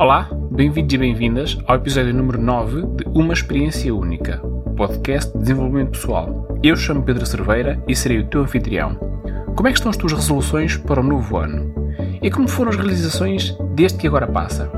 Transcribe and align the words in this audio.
Olá, 0.00 0.30
bem-vindos 0.52 0.94
e 0.94 0.96
bem-vindas 0.96 1.58
ao 1.66 1.74
episódio 1.74 2.14
número 2.14 2.40
9 2.40 2.82
de 2.82 3.04
Uma 3.08 3.32
Experiência 3.32 3.92
Única, 3.92 4.40
podcast 4.76 5.32
de 5.32 5.40
desenvolvimento 5.40 5.90
pessoal. 5.90 6.56
Eu 6.62 6.76
chamo 6.76 7.02
Pedro 7.02 7.26
Cerveira 7.26 7.82
e 7.88 7.96
serei 7.96 8.20
o 8.20 8.26
teu 8.26 8.42
anfitrião. 8.42 8.94
Como 9.56 9.66
é 9.66 9.72
que 9.72 9.78
estão 9.78 9.90
as 9.90 9.96
tuas 9.96 10.12
resoluções 10.12 10.76
para 10.76 11.00
o 11.00 11.02
novo 11.02 11.36
ano? 11.36 11.74
E 12.22 12.30
como 12.30 12.46
foram 12.46 12.70
as 12.70 12.76
realizações 12.76 13.58
desde 13.74 13.98
que 13.98 14.06
agora 14.06 14.28
passa? 14.28 14.70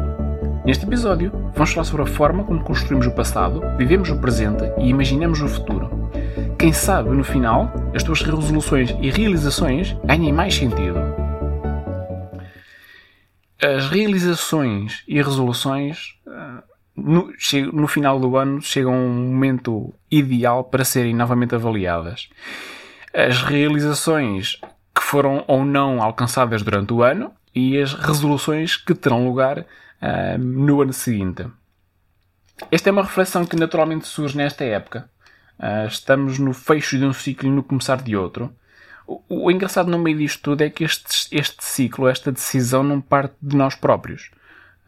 Neste 0.64 0.86
episódio, 0.86 1.30
vamos 1.54 1.70
falar 1.70 1.84
sobre 1.84 2.02
a 2.02 2.06
forma 2.06 2.42
como 2.42 2.64
construímos 2.64 3.06
o 3.06 3.12
passado, 3.12 3.60
vivemos 3.76 4.08
o 4.08 4.18
presente 4.18 4.64
e 4.78 4.88
imaginamos 4.88 5.42
o 5.42 5.48
futuro. 5.48 6.08
Quem 6.58 6.72
sabe, 6.72 7.10
no 7.10 7.24
final, 7.24 7.70
as 7.94 8.02
tuas 8.02 8.22
resoluções 8.22 8.96
e 9.02 9.10
realizações 9.10 9.94
ganhem 10.02 10.32
mais 10.32 10.54
sentido 10.54 10.99
as 13.60 13.88
realizações 13.88 15.02
e 15.06 15.16
resoluções 15.16 16.18
ah, 16.26 16.62
no, 16.96 17.32
no, 17.72 17.86
final 17.86 18.18
do 18.18 18.36
ano 18.36 18.60
chegam 18.60 18.92
a 18.92 18.96
um 18.96 19.32
momento 19.32 19.94
ideal 20.10 20.64
para 20.64 20.84
serem 20.84 21.14
novamente 21.14 21.54
avaliadas. 21.54 22.28
As 23.12 23.42
realizações 23.42 24.60
que 24.94 25.02
foram 25.02 25.44
ou 25.46 25.64
não 25.64 26.02
alcançadas 26.02 26.62
durante 26.62 26.92
o 26.92 27.02
ano 27.02 27.32
e 27.54 27.78
as 27.78 27.94
resoluções 27.94 28.76
que 28.76 28.94
terão 28.94 29.26
lugar 29.26 29.60
uh, 29.60 30.38
no 30.38 30.82
ano 30.82 30.92
seguinte. 30.92 31.46
Esta 32.70 32.90
é 32.90 32.92
uma 32.92 33.02
reflexão 33.02 33.44
que 33.46 33.56
naturalmente 33.56 34.06
surge 34.06 34.36
nesta 34.36 34.64
época. 34.64 35.08
Uh, 35.58 35.86
estamos 35.86 36.38
no 36.38 36.52
fecho 36.52 36.98
de 36.98 37.04
um 37.04 37.12
ciclo 37.12 37.48
e 37.48 37.52
no 37.52 37.62
começar 37.62 38.02
de 38.02 38.16
outro. 38.16 38.54
O, 39.10 39.46
o 39.46 39.50
engraçado 39.50 39.90
no 39.90 39.98
meio 39.98 40.18
disto 40.18 40.40
tudo 40.40 40.62
é 40.62 40.70
que 40.70 40.84
este, 40.84 41.26
este 41.36 41.64
ciclo, 41.64 42.06
esta 42.06 42.30
decisão, 42.30 42.84
não 42.84 43.00
parte 43.00 43.34
de 43.42 43.56
nós 43.56 43.74
próprios. 43.74 44.30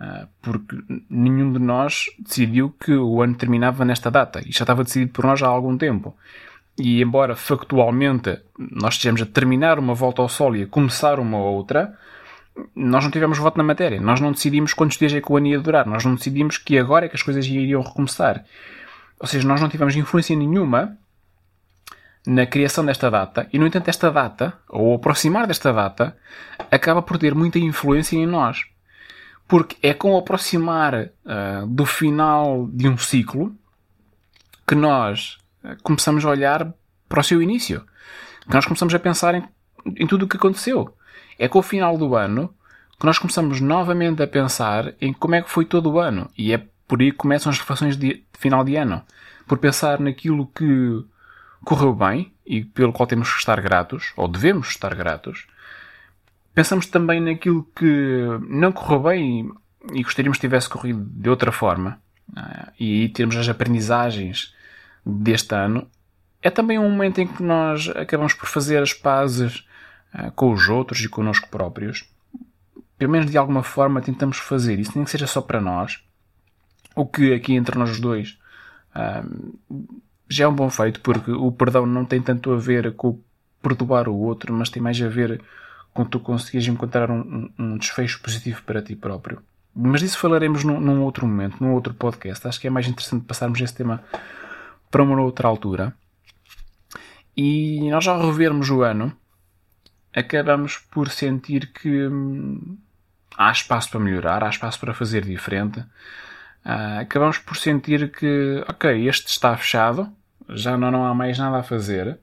Uh, 0.01 0.29
porque 0.41 0.77
nenhum 1.11 1.53
de 1.53 1.59
nós 1.59 2.07
decidiu 2.21 2.73
que 2.79 2.93
o 2.93 3.21
ano 3.21 3.35
terminava 3.35 3.85
nesta 3.85 4.13
data. 4.13 4.39
Isto 4.39 4.59
já 4.59 4.63
estava 4.63 4.85
decidido 4.85 5.11
por 5.11 5.25
nós 5.25 5.43
há 5.43 5.49
algum 5.49 5.77
tempo. 5.77 6.17
E 6.79 7.03
embora 7.03 7.35
factualmente 7.35 8.39
nós 8.57 8.95
estejamos 8.95 9.23
a 9.23 9.27
terminar 9.27 9.77
uma 9.77 9.95
volta 9.95 10.23
ao 10.23 10.29
Sol 10.29 10.55
e 10.55 10.63
a 10.63 10.67
começar 10.69 11.19
uma 11.19 11.39
outra, 11.39 11.93
nós 12.77 13.03
não 13.03 13.11
tivemos 13.11 13.39
voto 13.39 13.59
na 13.59 13.65
matéria. 13.65 14.01
Nós 14.01 14.21
não 14.21 14.31
decidimos 14.31 14.73
quantos 14.73 14.99
dias 14.99 15.13
é 15.13 15.21
que 15.21 15.33
o 15.33 15.37
ano 15.37 15.49
ia 15.49 15.59
durar. 15.59 15.85
Nós 15.87 16.05
não 16.05 16.15
decidimos 16.15 16.59
que 16.59 16.79
agora 16.79 17.07
é 17.07 17.09
que 17.09 17.17
as 17.17 17.23
coisas 17.23 17.45
iriam 17.45 17.83
recomeçar. 17.83 18.45
Ou 19.19 19.27
seja, 19.27 19.47
nós 19.47 19.61
não 19.61 19.69
tivemos 19.69 19.97
influência 19.97 20.37
nenhuma 20.37 20.97
na 22.27 22.47
criação 22.47 22.85
desta 22.85 23.11
data, 23.11 23.49
e 23.53 23.59
no 23.59 23.67
entanto, 23.67 23.89
esta 23.89 24.11
data, 24.11 24.55
ou 24.69 24.95
aproximar 24.95 25.47
desta 25.47 25.73
data, 25.73 26.17
acaba 26.71 27.03
por 27.03 27.19
ter 27.19 27.35
muita 27.35 27.59
influência 27.59 28.17
em 28.17 28.27
nós. 28.27 28.65
Porque 29.49 29.77
é 29.83 29.93
com 29.93 30.13
o 30.13 30.19
aproximar 30.19 30.95
uh, 30.95 31.67
do 31.67 31.85
final 31.85 32.69
de 32.73 32.89
um 32.89 32.97
ciclo 32.97 33.55
que 34.67 34.75
nós 34.75 35.39
uh, 35.65 35.77
começamos 35.83 36.25
a 36.25 36.31
olhar 36.31 36.73
para 37.09 37.21
o 37.21 37.25
seu 37.25 37.43
início. 37.43 37.85
Que 38.47 38.55
nós 38.55 38.65
começamos 38.65 38.95
a 38.95 38.99
pensar 38.99 39.35
em, 39.35 39.45
em 39.97 40.07
tudo 40.07 40.25
o 40.25 40.29
que 40.29 40.37
aconteceu. 40.37 40.97
É 41.39 41.49
com 41.49 41.59
o 41.59 41.63
final 41.63 41.99
do 41.99 42.15
ano 42.15 42.55
que 42.99 43.05
nós 43.05 43.19
começamos 43.19 43.61
novamente 43.61 44.23
a 44.23 44.29
pensar 44.29 44.95
em 45.01 45.13
como 45.13 45.35
é 45.35 45.43
que 45.43 45.51
foi 45.51 45.65
todo 45.65 45.91
o 45.91 45.99
ano. 45.99 46.31
E 46.39 46.53
é 46.53 46.65
por 46.87 47.01
aí 47.01 47.11
que 47.11 47.19
começam 47.19 47.51
as 47.51 47.59
reflexões 47.59 47.97
de 47.97 48.25
final 48.33 48.63
de 48.65 48.77
ano. 48.77 49.03
Por 49.47 49.59
pensar 49.59 49.99
naquilo 49.99 50.47
que 50.47 51.05
correu 51.65 51.95
bem 51.95 52.33
e 52.47 52.65
pelo 52.65 52.93
qual 52.93 53.07
temos 53.07 53.33
que 53.33 53.39
estar 53.39 53.61
gratos, 53.61 54.13
ou 54.17 54.29
devemos 54.29 54.69
estar 54.69 54.95
gratos, 54.95 55.47
pensamos 56.55 56.87
também 56.87 57.21
naquilo 57.21 57.67
que 57.75 58.27
não 58.49 58.73
correu 58.73 59.01
bem 59.01 59.53
e 59.93 60.03
gostaríamos 60.03 60.39
que 60.39 60.47
tivesse 60.47 60.69
corrido 60.69 61.05
de 61.05 61.29
outra 61.29 61.51
forma, 61.51 62.01
ah, 62.37 62.73
e 62.79 63.03
aí 63.03 63.09
temos 63.09 63.37
as 63.37 63.49
aprendizagens 63.49 64.55
deste 65.05 65.55
ano. 65.55 65.89
É 66.41 66.51
também 66.51 66.79
um 66.79 66.91
momento 66.91 67.21
em 67.21 67.27
que 67.27 67.43
nós 67.43 67.89
acabamos 67.89 68.35
por 68.35 68.49
fazer 68.49 68.83
as 68.83 68.93
pazes 68.93 69.67
ah, 70.13 70.31
com 70.31 70.53
os 70.53 70.69
outros 70.69 71.01
e 71.01 71.09
connosco 71.09 71.49
próprios. 71.49 72.09
Pelo 72.99 73.13
menos 73.13 73.31
de 73.31 73.37
alguma 73.37 73.63
forma 73.63 74.01
tentamos 74.01 74.39
fazer 74.39 74.79
isso, 74.79 74.93
nem 74.95 75.05
que 75.05 75.11
seja 75.11 75.27
só 75.27 75.41
para 75.41 75.61
nós. 75.61 76.03
O 76.95 77.07
que 77.07 77.33
aqui 77.35 77.55
entre 77.55 77.79
nós 77.79 77.99
dois 77.99 78.39
ah, 78.95 79.25
já 80.33 80.45
é 80.45 80.49
um 80.49 80.55
bom 80.55 80.71
feito, 80.71 81.01
porque 81.01 81.31
o 81.31 81.53
perdão 81.53 81.87
não 81.87 82.05
tem 82.05 82.21
tanto 82.21 82.53
a 82.53 82.57
ver 82.57 82.95
com 82.95 83.19
perdoar 83.63 84.09
o 84.09 84.17
outro, 84.17 84.53
mas 84.53 84.71
tem 84.71 84.83
mais 84.83 85.01
a 85.01 85.09
ver 85.09 85.41
com 85.93 86.05
tu 86.05 86.19
conseguires 86.19 86.67
encontrar 86.67 87.11
um, 87.11 87.51
um 87.59 87.77
desfecho 87.77 88.21
positivo 88.21 88.63
para 88.63 88.83
ti 88.83 88.97
próprio. 88.97 89.43
Mas 89.75 90.01
disso 90.01 90.19
falaremos 90.19 90.65
num, 90.65 90.81
num, 90.81 91.03
outro 91.03 91.27
momento, 91.27 91.63
num 91.63 91.73
outro 91.73 91.95
podcast. 91.95 92.47
Acho 92.47 92.61
que 92.61 92.67
é 92.67 92.71
mais 92.71 92.87
interessante 92.87 93.25
passarmos 93.25 93.61
esse 93.61 93.75
tema 93.75 94.03
para 94.91 95.03
uma 95.03 95.21
outra 95.21 95.49
altura. 95.49 95.95
E 97.37 97.91
nós, 97.91 98.07
ao 98.07 98.27
revermos 98.27 98.69
o 98.69 98.83
ano, 98.83 99.17
acabamos 100.15 100.77
por 100.77 101.09
sentir 101.09 101.73
que 101.73 102.07
hum, 102.07 102.77
há 103.37 103.51
espaço 103.51 103.91
para 103.91 104.01
melhorar, 104.01 104.45
há 104.45 104.49
espaço 104.51 104.79
para 104.79 104.93
fazer 104.93 105.25
diferente. 105.25 105.81
Uh, 106.65 107.01
acabamos 107.01 107.39
por 107.39 107.57
sentir 107.57 108.11
que, 108.13 108.63
ok, 108.69 109.09
este 109.09 109.29
está 109.29 109.57
fechado, 109.57 110.13
já 110.55 110.77
não, 110.77 110.91
não 110.91 111.05
há 111.05 111.15
mais 111.15 111.39
nada 111.39 111.59
a 111.59 111.63
fazer. 111.63 112.19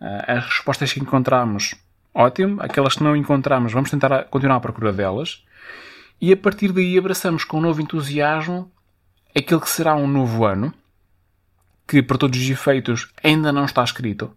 Uh, 0.00 0.24
as 0.26 0.44
respostas 0.44 0.92
que 0.92 1.00
encontramos, 1.00 1.74
ótimo. 2.14 2.60
Aquelas 2.60 2.94
que 2.94 3.02
não 3.02 3.16
encontramos, 3.16 3.72
vamos 3.72 3.90
tentar 3.90 4.24
continuar 4.24 4.56
à 4.56 4.60
procura 4.60 4.92
delas. 4.92 5.44
E 6.20 6.32
a 6.32 6.36
partir 6.36 6.72
daí 6.72 6.98
abraçamos 6.98 7.44
com 7.44 7.58
um 7.58 7.62
novo 7.62 7.80
entusiasmo 7.80 8.70
aquilo 9.36 9.60
que 9.60 9.70
será 9.70 9.94
um 9.94 10.08
novo 10.08 10.44
ano, 10.44 10.74
que 11.86 12.02
por 12.02 12.18
todos 12.18 12.38
os 12.38 12.50
efeitos 12.50 13.08
ainda 13.22 13.52
não 13.52 13.64
está 13.64 13.84
escrito. 13.84 14.32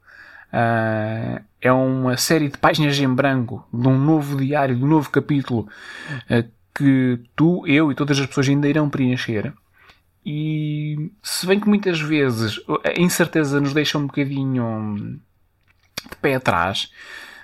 Uh, 0.53 1.41
é 1.61 1.71
uma 1.71 2.17
série 2.17 2.49
de 2.49 2.57
páginas 2.57 2.99
em 2.99 3.07
branco 3.07 3.65
de 3.73 3.87
um 3.87 3.97
novo 3.97 4.37
diário, 4.37 4.75
de 4.75 4.83
um 4.83 4.87
novo 4.87 5.09
capítulo 5.09 5.67
uh, 6.29 6.49
que 6.73 7.19
tu, 7.35 7.65
eu 7.67 7.91
e 7.91 7.95
todas 7.95 8.19
as 8.19 8.25
pessoas 8.25 8.49
ainda 8.49 8.67
irão 8.67 8.89
preencher. 8.89 9.53
E 10.25 11.11
se 11.23 11.47
bem 11.47 11.59
que 11.59 11.67
muitas 11.67 11.99
vezes 11.99 12.59
a 12.83 12.99
incerteza 12.99 13.59
nos 13.59 13.73
deixa 13.73 13.97
um 13.97 14.05
bocadinho 14.05 15.19
de 16.09 16.15
pé 16.17 16.35
atrás, 16.35 16.91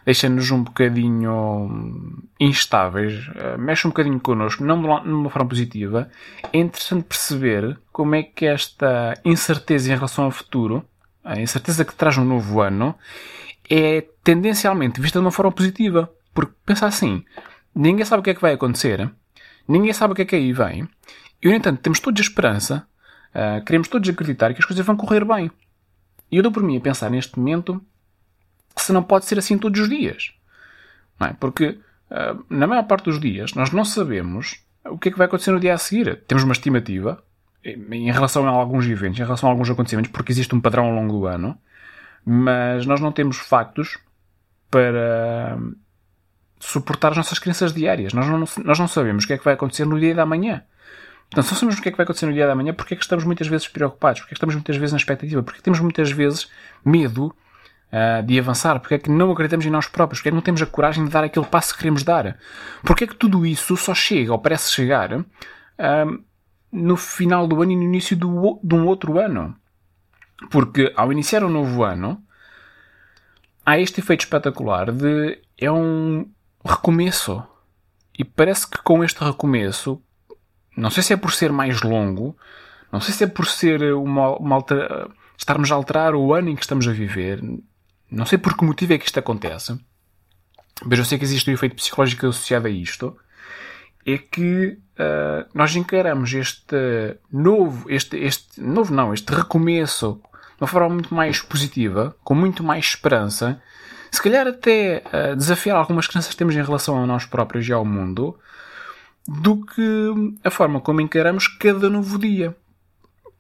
deixa-nos 0.06 0.50
um 0.52 0.64
bocadinho 0.64 2.24
instáveis, 2.40 3.30
eh, 3.36 3.58
mexe 3.58 3.86
um 3.86 3.90
bocadinho 3.90 4.20
connosco, 4.20 4.64
não 4.64 4.82
de 4.82 5.10
uma 5.10 5.30
forma 5.30 5.50
positiva, 5.50 6.10
é 6.54 6.60
interessante 6.60 7.04
perceber 7.04 7.78
como 7.92 8.16
é 8.16 8.24
que 8.24 8.46
esta 8.46 9.20
incerteza 9.26 9.92
em 9.92 9.96
relação 9.96 10.24
ao 10.24 10.32
futuro, 10.32 10.86
a 11.24 11.40
incerteza 11.40 11.84
que 11.84 11.94
traz 11.94 12.18
um 12.18 12.24
novo 12.24 12.62
ano, 12.62 12.96
é 13.70 14.06
tendencialmente 14.24 15.02
vista 15.02 15.20
de 15.20 15.26
uma 15.26 15.32
forma 15.32 15.52
positiva. 15.52 16.10
Porque 16.34 16.54
pensa 16.66 16.86
assim, 16.86 17.26
ninguém 17.76 18.06
sabe 18.06 18.22
o 18.22 18.24
que 18.24 18.30
é 18.30 18.34
que 18.34 18.42
vai 18.42 18.54
acontecer, 18.54 19.12
ninguém 19.68 19.92
sabe 19.92 20.14
o 20.14 20.16
que 20.16 20.22
é 20.22 20.26
que 20.26 20.36
aí 20.36 20.54
vem, 20.54 20.88
e, 21.42 21.48
no 21.48 21.56
entanto, 21.56 21.82
temos 21.82 22.00
todos 22.00 22.20
a 22.20 22.24
esperança, 22.24 22.88
uh, 23.34 23.64
queremos 23.64 23.88
todos 23.88 24.10
acreditar 24.10 24.54
que 24.54 24.60
as 24.60 24.66
coisas 24.66 24.86
vão 24.86 24.96
correr 24.96 25.24
bem. 25.24 25.52
E 26.32 26.38
eu 26.38 26.44
dou 26.44 26.52
por 26.52 26.64
mim 26.64 26.78
a 26.78 26.82
pensar 26.82 27.10
neste 27.10 27.38
momento 27.38 27.82
que 28.76 28.82
se 28.82 28.92
não 28.92 29.04
pode 29.04 29.26
ser 29.26 29.40
assim 29.40 29.58
todos 29.58 29.80
os 29.82 29.90
dias. 29.90 30.34
É? 31.20 31.34
Porque, 31.34 31.80
uh, 32.12 32.46
na 32.50 32.68
maior 32.68 32.84
parte 32.84 33.06
dos 33.06 33.20
dias, 33.20 33.54
nós 33.54 33.72
não 33.72 33.86
sabemos 33.86 34.62
o 34.86 34.98
que 34.98 35.10
é 35.10 35.12
que 35.12 35.18
vai 35.18 35.28
acontecer 35.28 35.52
no 35.52 35.60
dia 35.60 35.74
a 35.74 35.78
seguir. 35.78 36.24
Temos 36.28 36.44
uma 36.44 36.54
estimativa 36.54 37.24
em 37.64 38.12
relação 38.12 38.48
a 38.48 38.52
alguns 38.52 38.86
eventos, 38.86 39.20
em 39.20 39.24
relação 39.24 39.50
a 39.50 39.52
alguns 39.52 39.70
acontecimentos, 39.70 40.12
porque 40.12 40.32
existe 40.32 40.56
um 40.56 40.62
padrão 40.62 40.86
ao 40.86 40.94
longo 40.94 41.12
do 41.12 41.26
ano, 41.26 41.58
mas 42.26 42.86
nós 42.86 43.02
não 43.02 43.12
temos 43.12 43.38
factos 43.38 43.98
para 44.70 45.58
suportar 46.60 47.12
as 47.12 47.18
nossas 47.18 47.40
crenças 47.40 47.74
diárias. 47.74 48.14
Nós 48.14 48.28
não, 48.28 48.40
nós 48.64 48.80
não 48.80 48.88
sabemos 48.88 49.24
o 49.24 49.28
que 49.28 49.34
é 49.34 49.38
que 49.38 49.44
vai 49.44 49.54
acontecer 49.54 49.86
no 49.86 50.00
dia 50.00 50.16
da 50.16 50.26
manhã. 50.26 50.64
Então, 51.30 51.44
se 51.44 51.52
não 51.52 51.60
sabemos 51.60 51.80
o 51.80 51.82
que 51.82 51.90
é 51.90 51.92
que 51.92 51.98
vai 51.98 52.04
acontecer 52.04 52.26
no 52.26 52.34
dia 52.34 52.48
da 52.48 52.56
manhã, 52.56 52.74
porque 52.74 52.94
é 52.94 52.98
que 52.98 53.04
estamos 53.04 53.26
muitas 53.26 53.48
vezes 53.48 53.68
preocupados? 53.68 54.22
Porque 54.22 54.32
é 54.32 54.34
que 54.34 54.38
estamos 54.38 54.56
muitas 54.56 54.76
vezes 54.78 54.94
na 54.94 54.98
expectativa? 54.98 55.44
Porque 55.44 55.58
é 55.58 55.60
que 55.60 55.64
temos 55.64 55.80
muitas 55.80 56.10
vezes 56.10 56.50
medo 56.86 57.36
uh, 57.92 58.24
de 58.26 58.40
avançar? 58.40 58.80
Porque 58.80 58.96
é 58.96 58.98
que 58.98 59.10
não 59.10 59.32
acreditamos 59.32 59.66
em 59.66 59.70
nós 59.70 59.88
próprios? 59.88 60.20
Porque 60.20 60.30
é 60.30 60.32
que 60.32 60.36
não 60.36 60.42
temos 60.42 60.62
a 60.62 60.66
coragem 60.66 61.04
de 61.04 61.12
dar 61.12 61.24
aquele 61.24 61.46
passo 61.46 61.74
que 61.74 61.80
queremos 61.80 62.04
dar? 62.04 62.38
Porque 62.82 63.04
é 63.04 63.08
que 63.08 63.16
tudo 63.16 63.46
isso 63.46 63.76
só 63.76 63.94
chega, 63.94 64.32
ou 64.32 64.40
parece 64.40 64.72
chegar, 64.72 65.14
uh, 65.14 65.26
no 66.72 66.96
final 66.96 67.46
do 67.46 67.62
ano 67.62 67.74
e 67.74 67.76
no 67.76 67.84
início 67.84 68.16
do, 68.16 68.60
de 68.64 68.76
um 68.76 68.88
outro 68.88 69.20
ano? 69.20 69.56
Porque 70.50 70.94
ao 70.96 71.12
iniciar 71.12 71.44
um 71.44 71.50
novo 71.50 71.84
ano, 71.84 72.24
há 73.66 73.78
este 73.78 74.00
efeito 74.00 74.22
espetacular 74.22 74.92
de 74.92 75.42
é 75.58 75.70
um 75.70 76.30
recomeço. 76.64 77.44
E 78.18 78.24
parece 78.24 78.68
que 78.68 78.82
com 78.82 79.04
este 79.04 79.24
recomeço 79.24 80.02
não 80.78 80.92
sei 80.92 81.02
se 81.02 81.14
é 81.14 81.18
por 81.18 81.34
ser 81.34 81.52
mais 81.52 81.82
longo, 81.82 82.38
não 82.92 83.02
sei 83.02 83.14
se 83.14 83.24
é 83.24 83.28
por 83.28 83.48
ser 83.48 83.82
uma, 83.94 84.38
uma 84.38 84.56
alter... 84.56 85.10
estarmos 85.36 85.72
a 85.72 85.76
alterar 85.76 86.16
o 86.16 86.34
ano 86.34 86.50
em 86.50 86.56
que 86.56 86.62
estamos 86.62 86.88
a 86.88 86.92
viver, 86.92 87.42
não 88.10 88.26
sei 88.26 88.38
por 88.38 88.56
que 88.56 88.64
motivo 88.64 88.94
é 88.94 88.98
que 88.98 89.06
isto 89.06 89.20
acontece, 89.20 89.78
mas 90.86 91.00
eu 91.00 91.06
sei 91.06 91.18
que 91.18 91.26
existe 91.26 91.50
um 91.50 91.54
efeito 91.54 91.76
psicológico 91.76 92.28
associado 92.28 92.68
a 92.68 92.70
isto. 92.70 93.18
é 94.06 94.18
que 94.18 94.78
uh, 95.00 95.50
nós 95.54 95.76
encaramos 95.76 96.32
este 96.34 97.18
novo, 97.32 97.90
este, 97.90 98.16
este 98.18 98.62
novo 98.62 98.94
não, 98.94 99.14
este 99.14 99.34
recomeço 99.34 100.22
de 100.58 100.64
uma 100.64 100.68
forma 100.68 100.90
muito 100.90 101.14
mais 101.14 101.42
positiva, 101.42 102.16
com 102.24 102.34
muito 102.34 102.64
mais 102.64 102.86
esperança, 102.86 103.62
se 104.12 104.22
calhar 104.22 104.48
até 104.48 105.04
uh, 105.08 105.36
desafiar 105.36 105.76
algumas 105.76 106.08
crenças 106.08 106.32
que 106.32 106.38
temos 106.38 106.56
em 106.56 106.64
relação 106.64 107.04
a 107.04 107.06
nós 107.06 107.26
próprios 107.26 107.68
e 107.68 107.74
ao 107.74 107.84
mundo, 107.84 108.40
do 109.28 109.66
que 109.66 110.38
a 110.44 110.50
forma 110.50 110.80
como 110.80 111.02
encaramos 111.02 111.48
cada 111.48 111.90
novo 111.90 112.18
dia. 112.18 112.56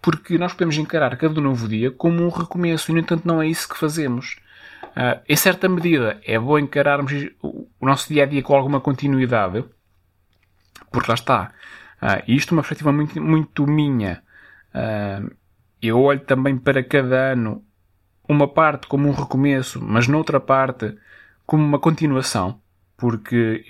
Porque 0.01 0.37
nós 0.37 0.53
podemos 0.53 0.77
encarar 0.77 1.15
cada 1.17 1.39
novo 1.39 1.67
dia 1.67 1.89
como 1.91 2.23
um 2.23 2.29
recomeço 2.29 2.91
e, 2.91 2.93
no 2.93 2.99
entanto, 2.99 3.27
não 3.27 3.41
é 3.41 3.47
isso 3.47 3.67
que 3.69 3.77
fazemos. 3.77 4.37
Uh, 4.87 5.21
em 5.27 5.35
certa 5.35 5.69
medida, 5.69 6.19
é 6.25 6.37
bom 6.37 6.59
encararmos 6.59 7.13
o 7.41 7.67
nosso 7.81 8.07
dia 8.11 8.23
a 8.23 8.25
dia 8.25 8.41
com 8.43 8.55
alguma 8.55 8.81
continuidade, 8.81 9.63
porque 10.91 11.09
lá 11.09 11.15
está. 11.15 11.51
Uh, 12.01 12.23
isto 12.27 12.53
é 12.53 12.53
uma 12.53 12.61
perspectiva 12.61 12.91
muito, 12.91 13.21
muito 13.21 13.67
minha. 13.67 14.21
Uh, 14.73 15.33
eu 15.81 15.99
olho 16.01 16.19
também 16.21 16.57
para 16.57 16.83
cada 16.83 17.31
ano 17.31 17.63
uma 18.27 18.47
parte 18.47 18.87
como 18.87 19.07
um 19.07 19.13
recomeço, 19.13 19.81
mas 19.81 20.07
noutra 20.07 20.39
parte 20.39 20.95
como 21.45 21.63
uma 21.63 21.79
continuação, 21.79 22.59
porque 22.97 23.63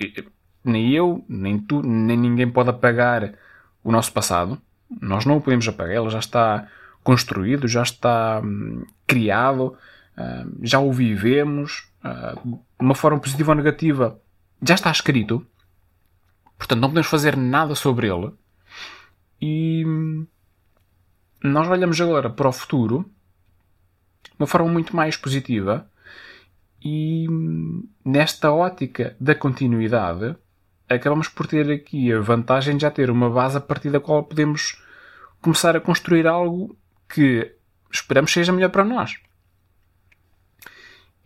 nem 0.68 0.92
eu, 0.92 1.24
nem 1.28 1.58
tu, 1.58 1.82
nem 1.82 2.16
ninguém 2.16 2.50
pode 2.50 2.70
apagar 2.70 3.34
o 3.82 3.90
nosso 3.90 4.12
passado. 4.12 4.60
Nós 5.00 5.24
não 5.24 5.36
o 5.36 5.40
podemos 5.40 5.66
apagar, 5.68 5.96
ele 5.96 6.10
já 6.10 6.18
está 6.18 6.68
construído, 7.02 7.68
já 7.68 7.82
está 7.82 8.40
hum, 8.44 8.84
criado, 9.06 9.76
uh, 10.16 10.58
já 10.62 10.78
o 10.78 10.92
vivemos, 10.92 11.88
uh, 12.04 12.48
de 12.48 12.58
uma 12.78 12.94
forma 12.94 13.20
positiva 13.20 13.52
ou 13.52 13.56
negativa, 13.56 14.20
já 14.62 14.74
está 14.74 14.90
escrito. 14.90 15.46
Portanto, 16.56 16.80
não 16.80 16.88
podemos 16.88 17.08
fazer 17.08 17.36
nada 17.36 17.74
sobre 17.74 18.08
ele. 18.08 18.32
E 19.40 19.84
hum, 19.86 20.26
nós 21.42 21.68
olhamos 21.68 22.00
agora 22.00 22.28
para 22.28 22.48
o 22.48 22.52
futuro 22.52 23.10
de 24.24 24.36
uma 24.38 24.46
forma 24.46 24.68
muito 24.68 24.94
mais 24.94 25.16
positiva 25.16 25.88
e 26.82 27.26
hum, 27.28 27.88
nesta 28.04 28.52
ótica 28.52 29.16
da 29.20 29.34
continuidade 29.34 30.36
acabamos 30.88 31.28
por 31.28 31.46
ter 31.46 31.70
aqui 31.70 32.12
a 32.12 32.20
vantagem 32.20 32.76
de 32.76 32.82
já 32.82 32.90
ter 32.90 33.10
uma 33.10 33.30
base 33.30 33.56
a 33.56 33.60
partir 33.60 33.90
da 33.90 34.00
qual 34.00 34.24
podemos 34.24 34.82
começar 35.40 35.76
a 35.76 35.80
construir 35.80 36.26
algo 36.26 36.76
que 37.08 37.54
esperamos 37.90 38.32
seja 38.32 38.52
melhor 38.52 38.70
para 38.70 38.84
nós. 38.84 39.16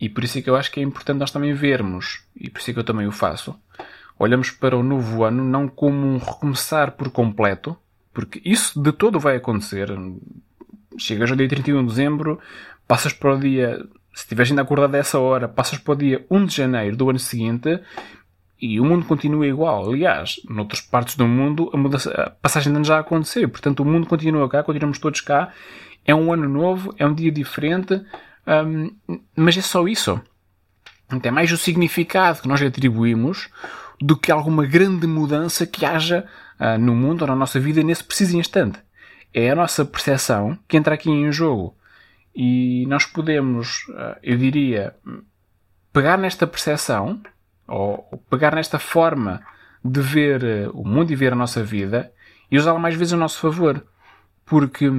E 0.00 0.08
por 0.08 0.24
isso 0.24 0.38
é 0.38 0.42
que 0.42 0.50
eu 0.50 0.56
acho 0.56 0.70
que 0.70 0.80
é 0.80 0.82
importante 0.82 1.18
nós 1.18 1.30
também 1.30 1.54
vermos, 1.54 2.24
e 2.36 2.50
por 2.50 2.58
isso 2.58 2.70
é 2.70 2.74
que 2.74 2.80
eu 2.80 2.84
também 2.84 3.06
o 3.06 3.12
faço, 3.12 3.56
olhamos 4.18 4.50
para 4.50 4.76
o 4.76 4.82
novo 4.82 5.22
ano 5.24 5.44
não 5.44 5.68
como 5.68 6.06
um 6.06 6.18
recomeçar 6.18 6.92
por 6.92 7.10
completo, 7.10 7.76
porque 8.12 8.42
isso 8.44 8.80
de 8.80 8.92
todo 8.92 9.20
vai 9.20 9.36
acontecer. 9.36 9.88
Chegas 10.98 11.30
ao 11.30 11.36
dia 11.36 11.48
31 11.48 11.82
de 11.82 11.88
dezembro, 11.88 12.40
passas 12.86 13.12
para 13.12 13.34
o 13.34 13.40
dia, 13.40 13.78
se 14.12 14.24
estiveres 14.24 14.50
ainda 14.50 14.62
acordado 14.62 14.90
dessa 14.90 15.18
hora, 15.18 15.48
passas 15.48 15.78
para 15.78 15.92
o 15.92 15.96
dia 15.96 16.26
1 16.30 16.46
de 16.46 16.56
janeiro 16.56 16.96
do 16.96 17.08
ano 17.08 17.18
seguinte 17.18 17.80
e 18.62 18.78
o 18.78 18.84
mundo 18.84 19.04
continua 19.04 19.44
igual. 19.44 19.90
Aliás, 19.90 20.40
noutras 20.48 20.80
partes 20.80 21.16
do 21.16 21.26
mundo 21.26 21.68
a, 21.74 21.76
mudança, 21.76 22.12
a 22.12 22.30
passagem 22.30 22.70
de 22.70 22.76
ano 22.76 22.84
já 22.84 23.00
aconteceu. 23.00 23.48
Portanto, 23.48 23.80
o 23.80 23.84
mundo 23.84 24.06
continua 24.06 24.48
cá, 24.48 24.62
continuamos 24.62 25.00
todos 25.00 25.20
cá. 25.20 25.52
É 26.04 26.14
um 26.14 26.32
ano 26.32 26.48
novo, 26.48 26.94
é 26.96 27.04
um 27.04 27.12
dia 27.12 27.32
diferente, 27.32 28.00
um, 28.46 28.94
mas 29.34 29.56
é 29.56 29.60
só 29.60 29.88
isso. 29.88 30.20
É 31.24 31.30
mais 31.32 31.50
o 31.50 31.56
significado 31.56 32.40
que 32.40 32.48
nós 32.48 32.60
lhe 32.60 32.68
atribuímos 32.68 33.48
do 34.00 34.16
que 34.16 34.30
alguma 34.30 34.64
grande 34.64 35.08
mudança 35.08 35.66
que 35.66 35.84
haja 35.84 36.24
uh, 36.60 36.78
no 36.78 36.94
mundo 36.94 37.22
ou 37.22 37.28
na 37.28 37.36
nossa 37.36 37.58
vida 37.58 37.82
nesse 37.82 38.04
preciso 38.04 38.38
instante. 38.38 38.78
É 39.34 39.50
a 39.50 39.56
nossa 39.56 39.84
percepção 39.84 40.56
que 40.68 40.76
entra 40.76 40.94
aqui 40.94 41.10
em 41.10 41.32
jogo. 41.32 41.76
E 42.34 42.86
nós 42.86 43.06
podemos, 43.06 43.88
uh, 43.88 44.16
eu 44.22 44.36
diria, 44.38 44.94
pegar 45.92 46.16
nesta 46.16 46.46
percepção 46.46 47.20
ou 47.72 48.22
pegar 48.28 48.54
nesta 48.54 48.78
forma 48.78 49.42
de 49.82 50.00
ver 50.00 50.44
eh, 50.44 50.68
o 50.72 50.84
mundo 50.84 51.10
e 51.10 51.16
ver 51.16 51.32
a 51.32 51.36
nossa 51.36 51.64
vida 51.64 52.12
e 52.50 52.58
usá-la 52.58 52.78
mais 52.78 52.94
vezes 52.94 53.14
a 53.14 53.16
nosso 53.16 53.40
favor. 53.40 53.84
Porque 54.44 54.90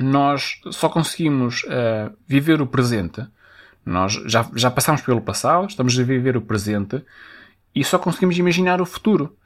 nós 0.00 0.60
só 0.70 0.88
conseguimos 0.88 1.64
uh, 1.64 2.16
viver 2.26 2.60
o 2.60 2.66
presente. 2.66 3.24
Nós 3.84 4.12
já, 4.26 4.48
já 4.54 4.70
passamos 4.70 5.02
pelo 5.02 5.20
passado, 5.20 5.66
estamos 5.66 5.98
a 5.98 6.02
viver 6.02 6.36
o 6.36 6.42
presente 6.42 7.02
e 7.74 7.84
só 7.84 7.98
conseguimos 7.98 8.38
imaginar 8.38 8.80
o 8.80 8.86
futuro. 8.86 9.36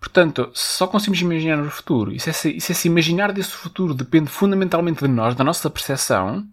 Portanto, 0.00 0.50
só 0.54 0.86
conseguimos 0.86 1.20
imaginar 1.20 1.60
o 1.60 1.70
futuro 1.70 2.12
e 2.12 2.20
se 2.20 2.30
esse, 2.30 2.60
se 2.60 2.72
esse 2.72 2.88
imaginar 2.88 3.32
desse 3.32 3.52
futuro 3.52 3.94
depende 3.94 4.30
fundamentalmente 4.30 5.00
de 5.00 5.08
nós, 5.08 5.34
da 5.34 5.44
nossa 5.44 5.70
percepção, 5.70 6.46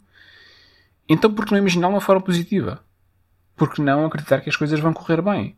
então 1.08 1.34
por 1.34 1.46
que 1.46 1.52
não 1.52 1.60
imaginar 1.60 1.88
uma 1.88 2.02
forma 2.02 2.22
positiva? 2.22 2.82
Por 3.62 3.72
que 3.72 3.80
não 3.80 4.08
acreditar 4.08 4.42
que 4.42 4.50
as 4.50 4.56
coisas 4.56 4.80
vão 4.80 4.92
correr 4.92 5.22
bem? 5.22 5.56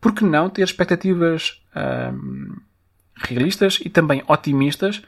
Por 0.00 0.14
que 0.14 0.22
não 0.22 0.48
ter 0.48 0.62
expectativas 0.62 1.60
hum, 2.14 2.56
realistas 3.16 3.80
e 3.84 3.90
também 3.90 4.22
otimistas 4.28 5.02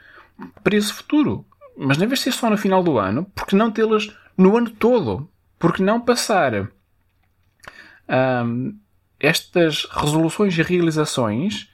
para 0.61 0.75
esse 0.75 0.91
futuro? 0.91 1.45
Mas 1.77 1.97
nem 1.97 2.09
vez 2.09 2.19
de 2.19 2.25
ser 2.25 2.31
só 2.33 2.49
no 2.49 2.57
final 2.57 2.83
do 2.83 2.97
ano, 2.97 3.23
por 3.33 3.47
que 3.47 3.55
não 3.55 3.71
tê-las 3.71 4.13
no 4.37 4.57
ano 4.57 4.69
todo? 4.69 5.29
Por 5.57 5.73
que 5.73 5.81
não 5.81 6.01
passar 6.01 6.69
hum, 8.45 8.77
estas 9.17 9.85
resoluções 9.85 10.57
e 10.57 10.61
realizações, 10.61 11.71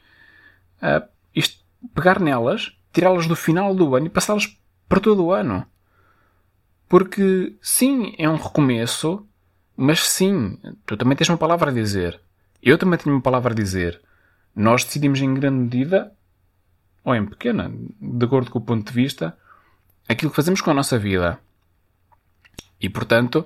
uh, 0.78 1.04
isto, 1.34 1.60
pegar 1.96 2.20
nelas, 2.20 2.78
tirá-las 2.94 3.26
do 3.26 3.36
final 3.36 3.74
do 3.74 3.96
ano 3.96 4.06
e 4.06 4.10
passá-las 4.12 4.56
para 4.88 5.00
todo 5.00 5.26
o 5.26 5.34
ano? 5.34 5.66
Porque 6.88 7.58
sim, 7.64 8.14
é 8.20 8.30
um 8.30 8.36
recomeço, 8.36 9.28
mas 9.82 10.08
sim, 10.08 10.60
tu 10.86 10.96
também 10.96 11.18
tens 11.18 11.28
uma 11.28 11.40
palavra 11.40 11.72
a 11.72 11.74
dizer. 11.74 12.22
Eu 12.62 12.78
também 12.78 13.00
tenho 13.00 13.16
uma 13.16 13.22
palavra 13.22 13.52
a 13.52 13.56
dizer. 13.56 14.00
Nós 14.56 14.86
decidimos 14.86 15.20
em 15.20 15.34
grande 15.34 15.58
medida, 15.58 16.12
ou 17.04 17.16
em 17.16 17.26
pequena, 17.26 17.72
de 18.00 18.24
acordo 18.24 18.52
com 18.52 18.60
o 18.60 18.62
ponto 18.62 18.86
de 18.86 18.94
vista, 18.94 19.36
aquilo 20.08 20.30
que 20.30 20.36
fazemos 20.36 20.62
com 20.62 20.70
a 20.70 20.76
nossa 20.76 21.00
vida. 21.00 21.40
E 22.80 22.90
portanto, 22.90 23.44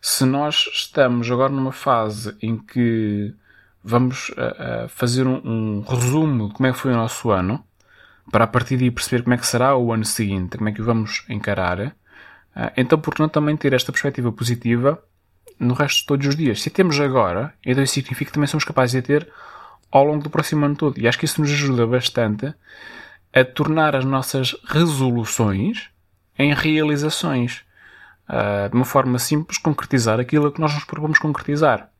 se 0.00 0.24
nós 0.24 0.70
estamos 0.72 1.30
agora 1.30 1.52
numa 1.52 1.70
fase 1.72 2.34
em 2.40 2.56
que 2.56 3.34
vamos 3.82 4.30
uh, 4.30 4.86
uh, 4.86 4.88
fazer 4.88 5.26
um, 5.26 5.36
um, 5.44 5.80
resumo 5.82 6.48
de 6.48 6.54
como 6.54 6.66
é 6.66 6.72
que 6.72 6.78
foi 6.78 6.92
o 6.92 6.96
nosso 6.96 7.30
ano, 7.30 7.62
para 8.32 8.44
a 8.44 8.48
partir 8.48 8.78
daí 8.78 8.90
perceber 8.90 9.22
como 9.22 9.34
é 9.34 9.36
que 9.36 9.46
será 9.46 9.76
o 9.76 9.92
ano 9.92 10.06
seguinte, 10.06 10.56
como 10.56 10.70
é 10.70 10.72
que 10.72 10.80
o 10.80 10.84
vamos 10.84 11.26
encarar, 11.28 11.88
uh, 11.88 11.92
então 12.74 12.98
por 12.98 13.14
que 13.14 13.20
não 13.20 13.28
também 13.28 13.54
ter 13.54 13.74
esta 13.74 13.92
perspectiva 13.92 14.32
positiva 14.32 15.04
no 15.58 15.74
resto 15.74 16.00
de 16.00 16.06
todos 16.06 16.26
os 16.26 16.36
dias. 16.36 16.62
Se 16.62 16.70
temos 16.70 16.98
agora, 17.00 17.54
então 17.64 17.82
isso 17.82 17.94
significa 17.94 18.30
que 18.30 18.34
também 18.34 18.46
somos 18.46 18.64
capazes 18.64 18.92
de 18.92 19.02
ter 19.02 19.28
ao 19.90 20.04
longo 20.04 20.22
do 20.22 20.30
próximo 20.30 20.64
ano 20.64 20.76
todo. 20.76 20.98
E 20.98 21.06
acho 21.06 21.18
que 21.18 21.24
isso 21.24 21.40
nos 21.40 21.50
ajuda 21.50 21.86
bastante 21.86 22.54
a 23.32 23.44
tornar 23.44 23.96
as 23.96 24.04
nossas 24.04 24.56
resoluções 24.64 25.90
em 26.38 26.52
realizações. 26.52 27.64
Uh, 28.28 28.70
de 28.70 28.74
uma 28.74 28.86
forma 28.86 29.18
simples, 29.18 29.58
concretizar 29.58 30.18
aquilo 30.18 30.50
que 30.50 30.60
nós 30.60 30.72
nos 30.72 30.84
propomos 30.84 31.18
concretizar. 31.18 31.90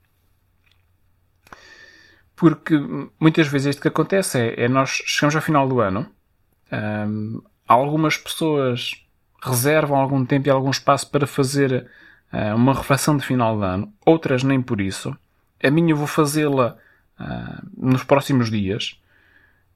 Porque 2.35 2.75
muitas 3.21 3.47
vezes 3.47 3.69
isto 3.69 3.83
que 3.83 3.89
acontece 3.89 4.39
é, 4.39 4.65
é 4.65 4.69
nós 4.69 5.03
chegamos 5.07 5.37
ao 5.37 5.43
final 5.43 5.69
do 5.69 5.81
ano, 5.81 6.11
um, 6.73 7.43
ah, 7.69 7.75
algumas 7.75 8.17
pessoas 8.17 8.93
reservam 9.43 9.99
algum 9.99 10.25
tempo 10.25 10.49
e 10.49 10.51
algum 10.51 10.71
espaço 10.71 11.11
para 11.11 11.27
fazer 11.27 11.89
uma 12.55 12.75
reflexão 12.75 13.17
de 13.17 13.25
final 13.25 13.59
de 13.59 13.65
ano, 13.65 13.93
outras 14.05 14.43
nem 14.43 14.61
por 14.61 14.81
isso. 14.81 15.17
A 15.63 15.71
minha 15.71 15.93
eu 15.93 15.97
vou 15.97 16.07
fazê-la 16.07 16.77
uh, 17.21 17.69
nos 17.77 18.05
próximos 18.05 18.51
dias. 18.51 19.01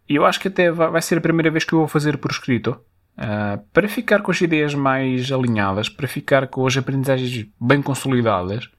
E 0.09 0.17
eu 0.17 0.25
acho 0.25 0.41
que 0.41 0.49
até 0.49 0.71
vai 0.71 1.03
ser 1.03 1.19
a 1.19 1.21
primeira 1.21 1.51
vez 1.51 1.65
que 1.65 1.73
eu 1.73 1.81
vou 1.81 1.89
fazer 1.89 2.17
por 2.19 2.31
escrito. 2.31 2.81
Uh, 3.17 3.59
para 3.73 3.89
ficar 3.89 4.23
com 4.23 4.31
as 4.31 4.41
ideias 4.41 4.75
mais 4.75 5.31
alinhadas, 5.33 5.89
para 5.89 6.07
ficar 6.07 6.47
com 6.47 6.67
as 6.67 6.77
aprendizagens 6.77 7.47
bem 7.61 7.83
consolidadas. 7.83 8.71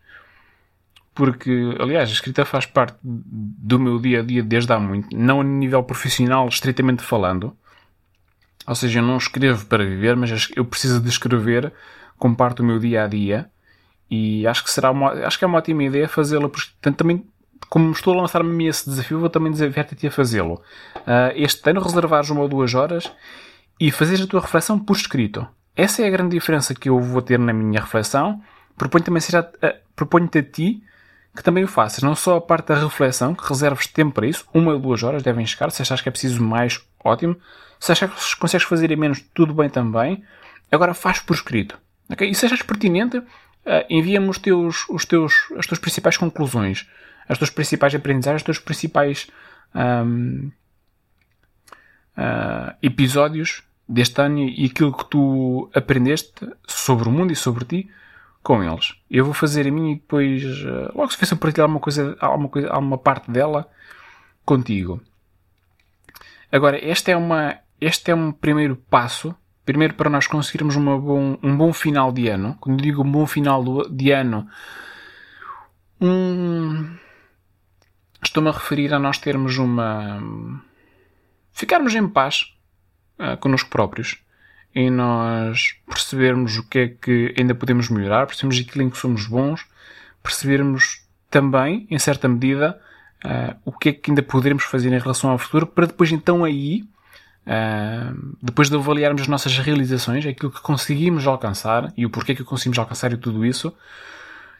Porque, 1.13 1.75
aliás, 1.79 2.09
a 2.09 2.13
escrita 2.13 2.45
faz 2.45 2.65
parte 2.65 2.97
do 3.03 3.77
meu 3.77 3.99
dia 3.99 4.21
a 4.21 4.23
dia 4.23 4.41
desde 4.41 4.71
há 4.71 4.79
muito, 4.79 5.15
não 5.15 5.41
a 5.41 5.43
nível 5.43 5.83
profissional, 5.83 6.47
estritamente 6.47 7.03
falando. 7.03 7.55
Ou 8.65 8.75
seja, 8.75 8.99
eu 8.99 9.03
não 9.03 9.17
escrevo 9.17 9.65
para 9.65 9.83
viver, 9.83 10.15
mas 10.15 10.49
eu 10.55 10.63
preciso 10.63 11.01
de 11.01 11.09
escrever 11.09 11.73
como 12.17 12.35
parte 12.35 12.57
do 12.57 12.63
meu 12.63 12.79
dia 12.79 13.03
a 13.03 13.07
dia. 13.07 13.49
E 14.09 14.47
acho 14.47 14.63
que 14.63 14.71
será 14.71 14.91
uma, 14.91 15.11
acho 15.11 15.37
que 15.37 15.45
é 15.45 15.47
uma 15.47 15.57
ótima 15.57 15.83
ideia 15.83 16.07
fazê-la, 16.07 16.49
portanto 16.49 16.97
também 16.97 17.25
como 17.69 17.91
estou 17.91 18.13
a 18.13 18.21
lançar-me 18.21 18.65
a 18.65 18.69
esse 18.69 18.89
desafio, 18.89 19.19
vou 19.19 19.29
também 19.29 19.51
desafiar-te 19.51 20.07
a 20.07 20.11
fazê-lo. 20.11 20.61
Uh, 20.97 21.31
este 21.35 21.69
ano 21.69 21.81
reservares 21.81 22.29
uma 22.29 22.41
ou 22.41 22.47
duas 22.47 22.73
horas 22.73 23.11
e 23.79 23.91
fazeres 23.91 24.21
a 24.21 24.27
tua 24.27 24.41
reflexão 24.41 24.79
por 24.79 24.95
escrito. 24.95 25.47
Essa 25.75 26.01
é 26.01 26.07
a 26.07 26.09
grande 26.09 26.35
diferença 26.35 26.73
que 26.73 26.89
eu 26.89 26.99
vou 26.99 27.21
ter 27.21 27.37
na 27.37 27.53
minha 27.53 27.79
reflexão. 27.79 28.41
Proponho 28.75 29.03
também 29.03 29.21
seja, 29.21 29.41
uh, 29.41 29.77
proponho-te 29.95 30.39
a 30.39 30.43
ti 30.43 30.83
que 31.35 31.43
também 31.43 31.63
o 31.63 31.67
faças. 31.67 32.03
Não 32.03 32.15
só 32.15 32.37
a 32.37 32.41
parte 32.41 32.67
da 32.67 32.75
reflexão, 32.75 33.35
que 33.35 33.47
reserves 33.47 33.87
tempo 33.87 34.13
para 34.13 34.27
isso, 34.27 34.45
uma 34.53 34.73
ou 34.73 34.79
duas 34.79 35.03
horas 35.03 35.21
devem 35.21 35.45
chegar. 35.45 35.69
Se 35.69 35.81
achas 35.81 36.01
que 36.01 36.09
é 36.09 36.11
preciso 36.11 36.43
mais, 36.43 36.81
ótimo. 37.03 37.37
Se 37.79 37.91
achas 37.91 38.33
que 38.33 38.39
consegues 38.39 38.67
fazer 38.67 38.91
em 38.91 38.95
menos, 38.95 39.23
tudo 39.33 39.53
bem 39.53 39.69
também. 39.69 40.23
Agora 40.71 40.93
faz 40.93 41.19
por 41.19 41.35
escrito. 41.35 41.79
Okay? 42.09 42.29
E 42.29 42.35
se 42.35 42.45
achas 42.45 42.61
pertinente, 42.61 43.21
uh, 43.69 43.85
envia-me 43.89 44.27
os 44.27 44.39
teus, 44.39 44.89
os 44.89 45.05
teus, 45.05 45.33
as 45.57 45.67
tuas 45.67 45.79
principais 45.79 46.17
conclusões, 46.17 46.87
as 47.27 47.37
tuas 47.37 47.51
principais 47.51 47.93
aprendizagens, 47.93 48.41
os 48.41 48.45
teus 48.45 48.59
principais 48.59 49.27
um, 49.75 50.51
uh, 52.17 52.75
episódios 52.81 53.63
deste 53.87 54.19
ano 54.21 54.39
e 54.39 54.65
aquilo 54.65 54.91
que 54.91 55.05
tu 55.05 55.69
aprendeste 55.73 56.47
sobre 56.67 57.07
o 57.07 57.11
mundo 57.11 57.31
e 57.31 57.35
sobre 57.35 57.65
ti 57.65 57.89
com 58.41 58.63
eles. 58.63 58.95
Eu 59.09 59.25
vou 59.25 59.33
fazer 59.33 59.67
a 59.67 59.71
minha 59.71 59.93
e 59.93 59.95
depois, 59.95 60.43
uh, 60.43 60.91
logo 60.95 61.11
se 61.11 61.17
fosse 61.17 61.35
partilhar 61.35 61.65
alguma 61.65 61.79
coisa, 61.79 62.17
alguma 62.19 62.49
coisa, 62.49 62.69
alguma 62.69 62.97
parte 62.97 63.29
dela 63.29 63.69
contigo. 64.43 65.01
Agora, 66.51 66.83
este 66.83 67.11
é, 67.11 67.17
uma, 67.17 67.59
este 67.79 68.09
é 68.09 68.15
um 68.15 68.31
primeiro 68.31 68.75
passo, 68.75 69.35
primeiro 69.69 69.93
para 69.93 70.09
nós 70.09 70.25
conseguirmos 70.25 70.75
bom, 70.75 71.37
um 71.43 71.55
bom 71.55 71.71
final 71.71 72.11
de 72.11 72.27
ano. 72.27 72.57
Quando 72.59 72.81
digo 72.81 73.03
um 73.03 73.11
bom 73.11 73.27
final 73.27 73.87
de 73.87 74.09
ano, 74.09 74.47
um, 76.01 76.97
estou-me 78.23 78.49
a 78.49 78.51
referir 78.51 78.91
a 78.95 78.97
nós 78.97 79.19
termos 79.19 79.59
uma. 79.59 80.19
ficarmos 81.53 81.93
em 81.93 82.07
paz 82.07 82.51
uh, 83.19 83.37
connosco 83.37 83.69
próprios 83.69 84.17
e 84.73 84.89
nós 84.89 85.75
percebermos 85.87 86.57
o 86.57 86.67
que 86.67 86.79
é 86.79 86.87
que 86.87 87.35
ainda 87.37 87.53
podemos 87.53 87.89
melhorar, 87.89 88.25
percebermos 88.25 88.59
aquilo 88.59 88.85
em 88.85 88.89
que 88.89 88.97
somos 88.97 89.27
bons, 89.27 89.67
percebermos 90.23 91.05
também, 91.29 91.85
em 91.91 91.99
certa 91.99 92.27
medida, 92.27 92.81
uh, 93.23 93.55
o 93.63 93.71
que 93.71 93.89
é 93.89 93.93
que 93.93 94.09
ainda 94.09 94.23
poderemos 94.23 94.63
fazer 94.63 94.91
em 94.91 94.99
relação 94.99 95.29
ao 95.29 95.37
futuro, 95.37 95.67
para 95.67 95.85
depois 95.85 96.11
então 96.11 96.43
aí, 96.43 96.89
uh, 97.45 98.35
depois 98.41 98.69
de 98.69 98.75
avaliarmos 98.75 99.21
as 99.21 99.27
nossas 99.27 99.57
realizações, 99.57 100.25
aquilo 100.25 100.51
que 100.51 100.61
conseguimos 100.61 101.25
alcançar 101.27 101.93
e 101.95 102.05
o 102.05 102.09
porquê 102.09 102.35
que 102.35 102.43
conseguimos 102.43 102.79
alcançar 102.79 103.11
e 103.13 103.17
tudo 103.17 103.45
isso, 103.45 103.73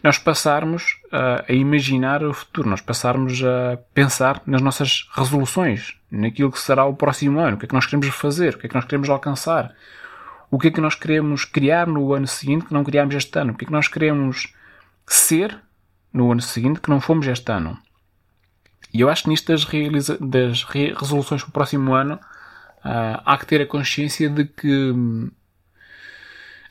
nós 0.04 0.18
passarmos 0.18 0.98
uh, 1.08 1.44
a 1.48 1.54
imaginar 1.54 2.24
o 2.24 2.34
futuro, 2.34 2.70
nós 2.70 2.82
passarmos 2.82 3.44
a 3.44 3.78
pensar 3.94 4.42
nas 4.46 4.62
nossas 4.62 5.08
resoluções, 5.14 5.96
naquilo 6.10 6.52
que 6.52 6.60
será 6.60 6.86
o 6.86 6.96
próximo 6.96 7.40
ano, 7.40 7.56
o 7.56 7.60
que 7.60 7.66
é 7.66 7.68
que 7.68 7.76
nós 7.76 7.86
queremos 7.86 8.08
fazer, 8.08 8.56
o 8.56 8.58
que 8.58 8.66
é 8.66 8.70
que 8.70 8.76
nós 8.76 8.86
queremos 8.86 9.10
alcançar, 9.10 9.74
o 10.50 10.58
que 10.58 10.70
é 10.70 10.72
que 10.72 10.82
nós 10.82 10.96
queremos 10.96 11.44
criar 11.44 11.86
no 11.86 12.14
ano 12.14 12.28
seguinte 12.28 12.66
que 12.66 12.74
não 12.74 12.84
criámos 12.84 13.14
este 13.14 13.38
ano, 13.38 13.52
o 13.52 13.56
que 13.56 13.66
é 13.66 13.68
que 13.68 13.74
nós 13.74 13.88
queremos 13.88 14.54
ser 15.06 15.60
no 16.14 16.32
ano 16.32 16.42
seguinte 16.42 16.80
que 16.80 16.90
não 16.90 17.02
fomos 17.02 17.28
este 17.28 17.52
ano. 17.52 17.78
E 18.94 19.02
eu 19.02 19.10
acho 19.10 19.24
que 19.24 19.30
nisto 19.30 19.52
das, 19.52 19.66
das 20.20 20.64
re 20.64 20.94
resoluções 20.94 21.42
para 21.44 21.50
o 21.50 21.54
próximo 21.54 21.94
ano 21.94 22.20
uh, 22.86 23.22
há 23.26 23.38
que 23.38 23.46
ter 23.46 23.62
a 23.62 23.66
consciência 23.66 24.30
de 24.30 24.46
que, 24.46 24.94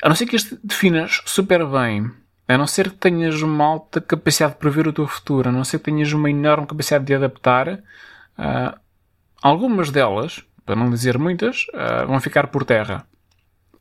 a 0.03 0.09
não 0.09 0.17
ser 0.17 0.27
que 0.27 0.37
este 0.37 0.59
definas 0.62 1.23
super 1.25 1.67
bem 1.67 2.11
a 2.49 2.57
não 2.57 2.67
ser 2.67 2.91
que 2.91 2.97
tenhas 2.97 3.43
uma 3.43 3.62
alta 3.62 4.00
capacidade 4.00 4.55
de 4.55 4.59
prever 4.59 4.88
o 4.88 4.93
teu 4.93 5.07
futuro, 5.07 5.50
a 5.50 5.53
não 5.53 5.62
ser 5.65 5.79
que 5.79 5.85
tenhas 5.85 6.11
uma 6.15 6.31
enorme 6.31 6.67
capacidade 6.67 7.05
de 7.05 7.15
adaptar, 7.15 7.69
uh, 7.69 8.79
algumas 9.43 9.91
delas, 9.91 10.43
para 10.65 10.75
não 10.75 10.88
dizer 10.88 11.19
muitas, 11.19 11.67
uh, 11.75 12.07
vão 12.07 12.19
ficar 12.19 12.47
por 12.47 12.65
terra. 12.65 13.07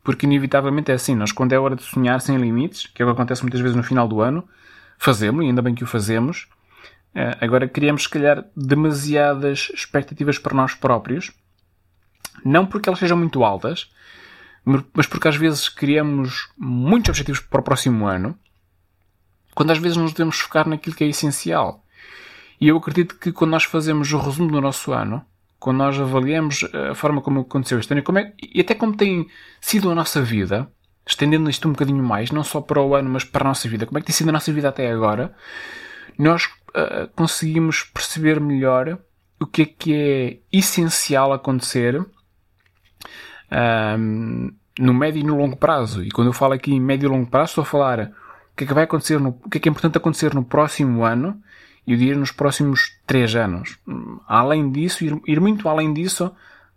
Porque 0.03 0.25
inevitavelmente 0.25 0.91
é 0.91 0.95
assim, 0.95 1.15
nós 1.15 1.31
quando 1.31 1.53
é 1.53 1.59
hora 1.59 1.77
de 1.77 1.83
sonhar 1.83 2.19
sem 2.19 2.35
limites, 2.35 2.87
que 2.87 3.01
é 3.01 3.05
o 3.05 3.07
que 3.07 3.13
acontece 3.13 3.41
muitas 3.41 3.61
vezes 3.61 3.75
no 3.75 3.83
final 3.83 4.05
do 4.05 4.19
ano, 4.19 4.45
fazemos, 4.97 5.45
e 5.45 5.47
ainda 5.47 5.61
bem 5.61 5.73
que 5.73 5.83
o 5.83 5.87
fazemos, 5.87 6.47
agora 7.41 7.67
criamos 7.67 8.03
se 8.03 8.09
calhar 8.09 8.45
demasiadas 8.55 9.69
expectativas 9.73 10.39
para 10.39 10.55
nós 10.55 10.73
próprios, 10.75 11.31
não 12.43 12.65
porque 12.65 12.89
elas 12.89 12.99
sejam 12.99 13.17
muito 13.17 13.43
altas, 13.43 13.89
mas 14.93 15.07
porque 15.07 15.27
às 15.27 15.35
vezes 15.35 15.69
criamos 15.69 16.49
muitos 16.57 17.09
objetivos 17.09 17.39
para 17.39 17.61
o 17.61 17.63
próximo 17.63 18.05
ano, 18.05 18.37
quando 19.55 19.71
às 19.71 19.77
vezes 19.77 19.97
nos 19.97 20.11
devemos 20.11 20.39
focar 20.39 20.67
naquilo 20.67 20.95
que 20.95 21.03
é 21.03 21.07
essencial. 21.07 21.83
E 22.59 22.67
eu 22.67 22.77
acredito 22.77 23.15
que 23.15 23.31
quando 23.31 23.51
nós 23.51 23.63
fazemos 23.63 24.11
o 24.11 24.17
resumo 24.17 24.51
do 24.51 24.59
nosso 24.59 24.91
ano, 24.91 25.25
quando 25.59 25.77
nós 25.77 25.99
avaliamos 25.99 26.65
a 26.91 26.93
forma 26.93 27.21
como 27.21 27.41
aconteceu 27.41 27.79
este 27.79 27.91
ano 27.93 28.03
como 28.03 28.19
é, 28.19 28.33
e 28.41 28.61
até 28.61 28.75
como 28.75 28.95
tem 28.95 29.27
sido 29.61 29.89
a 29.89 29.95
nossa 29.95 30.21
vida, 30.21 30.69
estendendo 31.05 31.49
isto 31.49 31.67
um 31.67 31.71
bocadinho 31.71 32.03
mais, 32.03 32.31
não 32.31 32.43
só 32.43 32.61
para 32.61 32.81
o 32.81 32.95
ano, 32.95 33.09
mas 33.09 33.23
para 33.23 33.45
a 33.45 33.47
nossa 33.47 33.67
vida, 33.69 33.85
como 33.85 33.97
é 33.97 34.01
que 34.01 34.07
tem 34.07 34.15
sido 34.15 34.29
a 34.29 34.33
nossa 34.33 34.51
vida 34.51 34.69
até 34.69 34.91
agora, 34.91 35.33
nós 36.17 36.45
uh, 36.45 37.07
conseguimos 37.15 37.83
perceber 37.83 38.39
melhor 38.39 38.99
o 39.39 39.45
que 39.45 39.61
é 39.61 39.65
que 39.65 39.93
é 39.93 40.39
essencial 40.51 41.31
acontecer 41.31 42.05
um, 43.99 44.51
no 44.79 44.93
médio 44.93 45.19
e 45.19 45.23
no 45.23 45.37
longo 45.37 45.55
prazo. 45.55 46.03
E 46.03 46.09
quando 46.09 46.27
eu 46.27 46.33
falo 46.33 46.53
aqui 46.53 46.73
em 46.73 46.79
médio 46.79 47.07
e 47.07 47.09
longo 47.09 47.29
prazo, 47.29 47.51
estou 47.51 47.61
a 47.63 47.65
falar 47.65 48.11
que 48.57 48.63
é 48.63 48.67
que 48.67 48.73
vai 48.73 48.85
acontecer, 48.85 49.19
no, 49.19 49.29
o 49.29 49.49
que 49.49 49.59
é 49.59 49.61
que 49.61 49.69
é 49.69 49.71
importante 49.71 49.97
acontecer 49.97 50.33
no 50.33 50.43
próximo 50.43 51.03
ano 51.05 51.39
e 51.85 51.93
eu 51.93 51.97
diria 51.97 52.15
nos 52.15 52.31
próximos 52.31 52.97
três 53.05 53.35
anos. 53.35 53.77
Além 54.27 54.71
disso, 54.71 55.05
ir, 55.05 55.21
ir 55.27 55.39
muito 55.39 55.69
além 55.69 55.93
disso, 55.93 56.31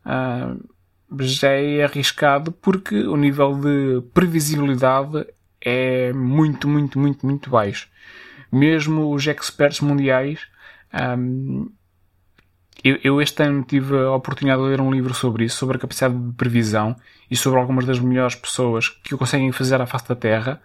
uh, 0.05 1.25
já 1.25 1.49
é 1.49 1.83
arriscado 1.83 2.53
porque 2.53 2.95
o 3.07 3.17
nível 3.17 3.59
de 3.59 4.03
previsibilidade 4.13 5.27
é 5.61 6.13
muito, 6.13 6.69
muito, 6.69 6.99
muito, 6.99 7.27
muito 7.27 7.51
baixo. 7.51 7.89
Mesmo 8.53 9.13
os 9.13 9.27
experts 9.27 9.81
mundiais, 9.81 10.41
um, 11.19 11.71
eu, 12.83 12.99
eu, 13.03 13.21
este 13.21 13.43
ano 13.43 13.63
tive 13.63 13.97
a 13.97 14.13
oportunidade 14.13 14.63
de 14.63 14.69
ler 14.69 14.81
um 14.81 14.91
livro 14.91 15.13
sobre 15.15 15.45
isso, 15.45 15.57
sobre 15.57 15.77
a 15.77 15.81
capacidade 15.81 16.15
de 16.15 16.33
previsão 16.33 16.97
e 17.31 17.37
sobre 17.37 17.59
algumas 17.59 17.85
das 17.85 17.99
melhores 17.99 18.35
pessoas 18.35 18.89
que 18.89 19.15
o 19.15 19.19
conseguem 19.19 19.53
fazer 19.53 19.81
à 19.81 19.87
face 19.87 20.09
da 20.09 20.17
Terra. 20.17 20.61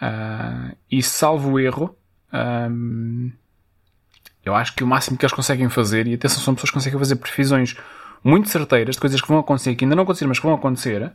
Uh, 0.00 0.76
e 0.90 1.02
salvo 1.02 1.58
erro, 1.58 1.96
um, 2.70 3.30
eu 4.44 4.54
acho 4.54 4.74
que 4.74 4.84
o 4.84 4.86
máximo 4.86 5.16
que 5.16 5.24
eles 5.24 5.32
conseguem 5.32 5.68
fazer, 5.68 6.06
e 6.06 6.14
atenção, 6.14 6.42
são 6.42 6.54
pessoas 6.54 6.70
que 6.70 6.74
conseguem 6.74 6.98
fazer 6.98 7.16
previsões 7.16 7.76
muito 8.22 8.48
certeiras 8.48 8.96
de 8.96 9.00
coisas 9.00 9.20
que 9.20 9.28
vão 9.28 9.38
acontecer, 9.38 9.74
que 9.74 9.84
ainda 9.84 9.96
não 9.96 10.02
aconteceram, 10.02 10.28
mas 10.28 10.38
que 10.38 10.46
vão 10.46 10.54
acontecer, 10.54 11.12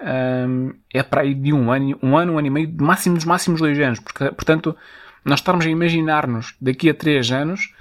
um, 0.00 0.72
é 0.92 1.02
para 1.02 1.22
aí 1.22 1.34
de 1.34 1.52
um 1.52 1.70
ano, 1.70 1.98
um 2.02 2.16
ano, 2.16 2.32
um 2.34 2.38
ano 2.38 2.46
e 2.46 2.50
meio, 2.50 2.74
máximo 2.80 3.16
dos 3.16 3.24
máximos 3.24 3.60
dois 3.60 3.78
anos. 3.78 4.00
Porque, 4.00 4.24
portanto, 4.30 4.76
nós 5.24 5.40
estarmos 5.40 5.66
a 5.66 5.68
imaginar-nos 5.68 6.54
daqui 6.60 6.90
a 6.90 6.94
três 6.94 7.30
anos 7.30 7.72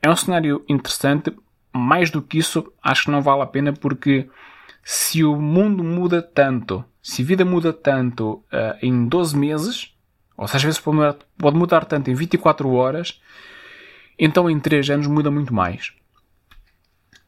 é 0.00 0.10
um 0.10 0.16
cenário 0.16 0.64
interessante. 0.68 1.32
Mais 1.72 2.10
do 2.10 2.20
que 2.20 2.38
isso, 2.38 2.72
acho 2.82 3.04
que 3.04 3.10
não 3.10 3.22
vale 3.22 3.42
a 3.42 3.46
pena 3.46 3.72
porque 3.72 4.28
se 4.84 5.24
o 5.24 5.36
mundo 5.36 5.82
muda 5.82 6.20
tanto 6.20 6.84
se 7.02 7.22
a 7.22 7.24
vida 7.24 7.44
muda 7.44 7.72
tanto 7.72 8.44
uh, 8.52 8.78
em 8.80 9.08
12 9.08 9.36
meses, 9.36 9.92
ou 10.36 10.46
seja, 10.46 10.58
às 10.58 10.62
vezes 10.62 10.80
pode 10.80 10.96
mudar, 10.96 11.16
pode 11.36 11.56
mudar 11.56 11.84
tanto 11.84 12.08
em 12.10 12.14
24 12.14 12.70
horas, 12.70 13.20
então 14.16 14.48
em 14.48 14.60
3 14.60 14.90
anos 14.90 15.06
muda 15.08 15.30
muito 15.30 15.52
mais. 15.52 15.92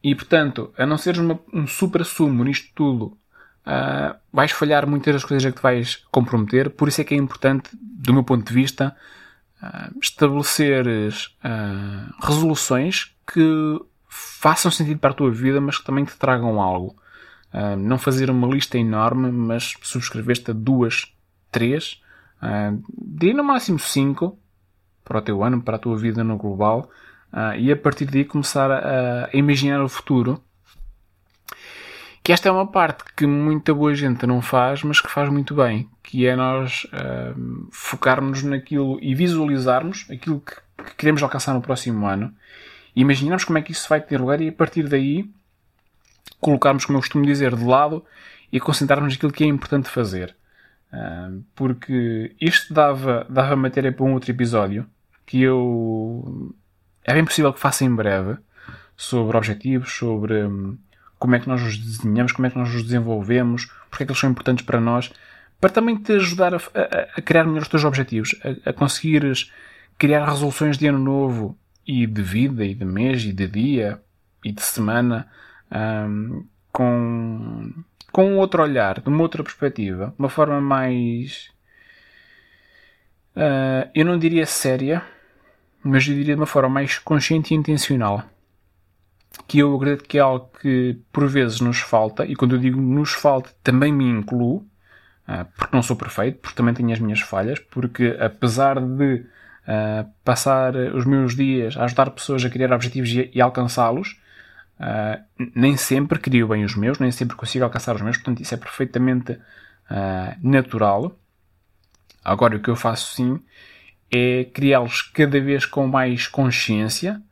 E 0.02 0.14
portanto, 0.14 0.72
a 0.78 0.86
não 0.86 0.96
seres 0.96 1.18
uma, 1.18 1.40
um 1.52 1.66
supra-sumo 1.66 2.44
nisto 2.44 2.70
tudo, 2.72 3.18
uh, 3.66 4.16
vais 4.32 4.52
falhar 4.52 4.86
muitas 4.86 5.14
das 5.14 5.24
coisas 5.24 5.50
que 5.50 5.58
te 5.58 5.62
vais 5.62 5.96
comprometer. 6.12 6.70
Por 6.70 6.86
isso 6.86 7.00
é 7.00 7.04
que 7.04 7.14
é 7.14 7.18
importante, 7.18 7.70
do 7.72 8.12
meu 8.12 8.22
ponto 8.22 8.46
de 8.46 8.54
vista, 8.54 8.96
uh, 9.60 9.98
estabeleceres 10.00 11.36
resoluções 12.22 13.12
que 13.26 13.80
façam 14.14 14.70
sentido 14.70 15.00
para 15.00 15.10
a 15.10 15.14
tua 15.14 15.30
vida, 15.30 15.60
mas 15.60 15.78
que 15.78 15.84
também 15.84 16.04
te 16.04 16.16
tragam 16.16 16.60
algo. 16.60 16.96
Uh, 17.52 17.76
não 17.76 17.98
fazer 17.98 18.30
uma 18.30 18.46
lista 18.46 18.78
enorme, 18.78 19.30
mas 19.30 19.74
subscreveste 19.82 20.50
a 20.50 20.54
duas, 20.54 21.12
três, 21.50 22.00
uh, 22.42 22.82
de 22.96 23.32
no 23.32 23.42
máximo 23.42 23.78
cinco 23.78 24.38
para 25.04 25.18
o 25.18 25.22
teu 25.22 25.42
ano, 25.42 25.62
para 25.62 25.76
a 25.76 25.78
tua 25.78 25.96
vida 25.96 26.22
no 26.22 26.36
global, 26.36 26.90
uh, 27.32 27.58
e 27.58 27.70
a 27.70 27.76
partir 27.76 28.06
daí 28.06 28.24
começar 28.24 28.70
a, 28.70 29.26
a, 29.26 29.36
imaginar 29.36 29.82
o 29.82 29.88
futuro. 29.88 30.40
Que 32.22 32.32
esta 32.32 32.48
é 32.48 32.52
uma 32.52 32.66
parte 32.66 33.04
que 33.16 33.26
muita 33.26 33.74
boa 33.74 33.94
gente 33.94 34.26
não 34.26 34.40
faz, 34.40 34.82
mas 34.82 35.00
que 35.00 35.10
faz 35.10 35.28
muito 35.28 35.54
bem, 35.54 35.90
que 36.02 36.26
é 36.26 36.34
nós 36.34 36.84
uh, 36.84 37.68
focarmos 37.70 38.42
naquilo 38.42 38.98
e 39.02 39.14
visualizarmos 39.14 40.06
aquilo 40.10 40.40
que, 40.40 40.54
que 40.84 40.94
queremos 40.96 41.22
alcançar 41.22 41.52
no 41.52 41.60
próximo 41.60 42.06
ano, 42.06 42.34
imaginarmos 42.94 43.44
como 43.44 43.58
é 43.58 43.62
que 43.62 43.72
isso 43.72 43.88
vai 43.88 44.00
ter 44.00 44.20
lugar 44.20 44.40
e 44.40 44.48
a 44.48 44.52
partir 44.52 44.88
daí 44.88 45.30
colocarmos, 46.40 46.84
como 46.84 46.98
eu 46.98 47.02
costumo 47.02 47.24
dizer, 47.24 47.54
de 47.56 47.64
lado 47.64 48.04
e 48.52 48.60
concentrarmos 48.60 49.14
naquilo 49.14 49.32
que 49.32 49.44
é 49.44 49.46
importante 49.46 49.88
fazer. 49.88 50.36
Uh, 50.92 51.42
porque 51.54 52.36
isto 52.40 52.72
dava, 52.72 53.26
dava 53.28 53.56
matéria 53.56 53.90
para 53.90 54.04
um 54.04 54.12
outro 54.12 54.30
episódio 54.30 54.86
que 55.26 55.42
eu. 55.42 56.54
É 57.02 57.12
bem 57.12 57.24
possível 57.24 57.52
que 57.52 57.58
faça 57.58 57.84
em 57.84 57.94
breve 57.94 58.36
sobre 58.96 59.36
objetivos, 59.36 59.92
sobre 59.92 60.44
um, 60.44 60.78
como 61.18 61.34
é 61.34 61.40
que 61.40 61.48
nós 61.48 61.62
os 61.62 61.76
desenhamos, 61.76 62.32
como 62.32 62.46
é 62.46 62.50
que 62.50 62.58
nós 62.58 62.72
os 62.72 62.82
desenvolvemos, 62.82 63.66
porque 63.90 64.04
é 64.04 64.06
que 64.06 64.12
eles 64.12 64.20
são 64.20 64.30
importantes 64.30 64.64
para 64.64 64.80
nós, 64.80 65.10
para 65.60 65.70
também 65.70 65.96
te 65.96 66.12
ajudar 66.12 66.54
a, 66.54 66.58
a, 66.58 67.18
a 67.18 67.22
criar 67.22 67.44
melhor 67.44 67.62
os 67.62 67.68
teus 67.68 67.84
objetivos, 67.84 68.34
a, 68.44 68.70
a 68.70 68.72
conseguires 68.72 69.50
criar 69.98 70.24
resoluções 70.28 70.78
de 70.78 70.86
ano 70.86 70.98
novo 70.98 71.58
e 71.86 72.06
de 72.06 72.22
vida, 72.22 72.64
e 72.64 72.74
de 72.74 72.84
mês, 72.84 73.24
e 73.24 73.32
de 73.32 73.46
dia, 73.46 74.00
e 74.44 74.52
de 74.52 74.62
semana, 74.62 75.28
um, 75.70 76.46
com, 76.72 77.72
com 78.12 78.36
outro 78.36 78.62
olhar, 78.62 79.00
de 79.00 79.08
uma 79.08 79.22
outra 79.22 79.42
perspectiva, 79.42 80.14
uma 80.18 80.28
forma 80.28 80.60
mais. 80.60 81.50
Uh, 83.36 83.90
eu 83.94 84.04
não 84.04 84.18
diria 84.18 84.46
séria, 84.46 85.02
mas 85.82 86.06
eu 86.06 86.14
diria 86.14 86.34
de 86.34 86.40
uma 86.40 86.46
forma 86.46 86.68
mais 86.68 86.98
consciente 86.98 87.54
e 87.54 87.56
intencional. 87.56 88.22
Que 89.48 89.58
eu 89.58 89.74
acredito 89.74 90.04
que 90.04 90.18
é 90.18 90.20
algo 90.20 90.48
que 90.60 90.96
por 91.12 91.26
vezes 91.28 91.60
nos 91.60 91.80
falta, 91.80 92.24
e 92.24 92.36
quando 92.36 92.54
eu 92.54 92.58
digo 92.58 92.80
nos 92.80 93.12
falta, 93.12 93.50
também 93.62 93.92
me 93.92 94.04
incluo, 94.04 94.66
uh, 95.28 95.44
porque 95.56 95.74
não 95.74 95.82
sou 95.82 95.96
perfeito, 95.96 96.38
porque 96.38 96.56
também 96.56 96.74
tenho 96.74 96.92
as 96.92 97.00
minhas 97.00 97.20
falhas, 97.20 97.58
porque 97.58 98.16
apesar 98.20 98.80
de 98.80 99.26
uh, 99.66 100.08
passar 100.24 100.74
os 100.76 101.04
meus 101.04 101.34
dias 101.34 101.76
a 101.76 101.84
ajudar 101.84 102.10
pessoas 102.10 102.44
a 102.44 102.50
criar 102.50 102.72
objetivos 102.72 103.10
e, 103.10 103.30
e 103.34 103.40
alcançá-los, 103.40 104.18
Uh, 104.74 105.22
nem 105.54 105.76
sempre 105.76 106.18
crio 106.18 106.48
bem 106.48 106.64
os 106.64 106.74
meus, 106.74 106.98
nem 106.98 107.10
sempre 107.12 107.36
consigo 107.36 107.64
alcançar 107.64 107.94
os 107.94 108.02
meus, 108.02 108.16
portanto, 108.16 108.42
isso 108.42 108.54
é 108.54 108.56
perfeitamente 108.56 109.32
uh, 109.32 110.36
natural. 110.42 111.16
Agora, 112.24 112.56
o 112.56 112.60
que 112.60 112.70
eu 112.70 112.76
faço 112.76 113.14
sim 113.14 113.40
é 114.10 114.44
criá-los 114.52 115.02
cada 115.02 115.40
vez 115.40 115.64
com 115.64 115.86
mais 115.86 116.26
consciência 116.26 117.22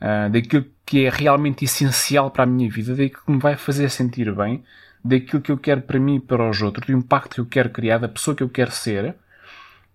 uh, 0.00 0.30
daquilo 0.30 0.66
que 0.86 1.04
é 1.04 1.10
realmente 1.10 1.64
essencial 1.64 2.30
para 2.30 2.44
a 2.44 2.46
minha 2.46 2.70
vida, 2.70 2.94
daquilo 2.94 3.22
que 3.24 3.32
me 3.32 3.40
vai 3.40 3.56
fazer 3.56 3.90
sentir 3.90 4.34
bem, 4.34 4.64
daquilo 5.04 5.42
que 5.42 5.52
eu 5.52 5.58
quero 5.58 5.82
para 5.82 6.00
mim 6.00 6.16
e 6.16 6.20
para 6.20 6.48
os 6.48 6.62
outros, 6.62 6.86
do 6.86 6.92
impacto 6.92 7.34
que 7.34 7.40
eu 7.40 7.46
quero 7.46 7.70
criar, 7.70 7.98
da 7.98 8.08
pessoa 8.08 8.34
que 8.34 8.42
eu 8.42 8.48
quero 8.48 8.70
ser, 8.70 9.14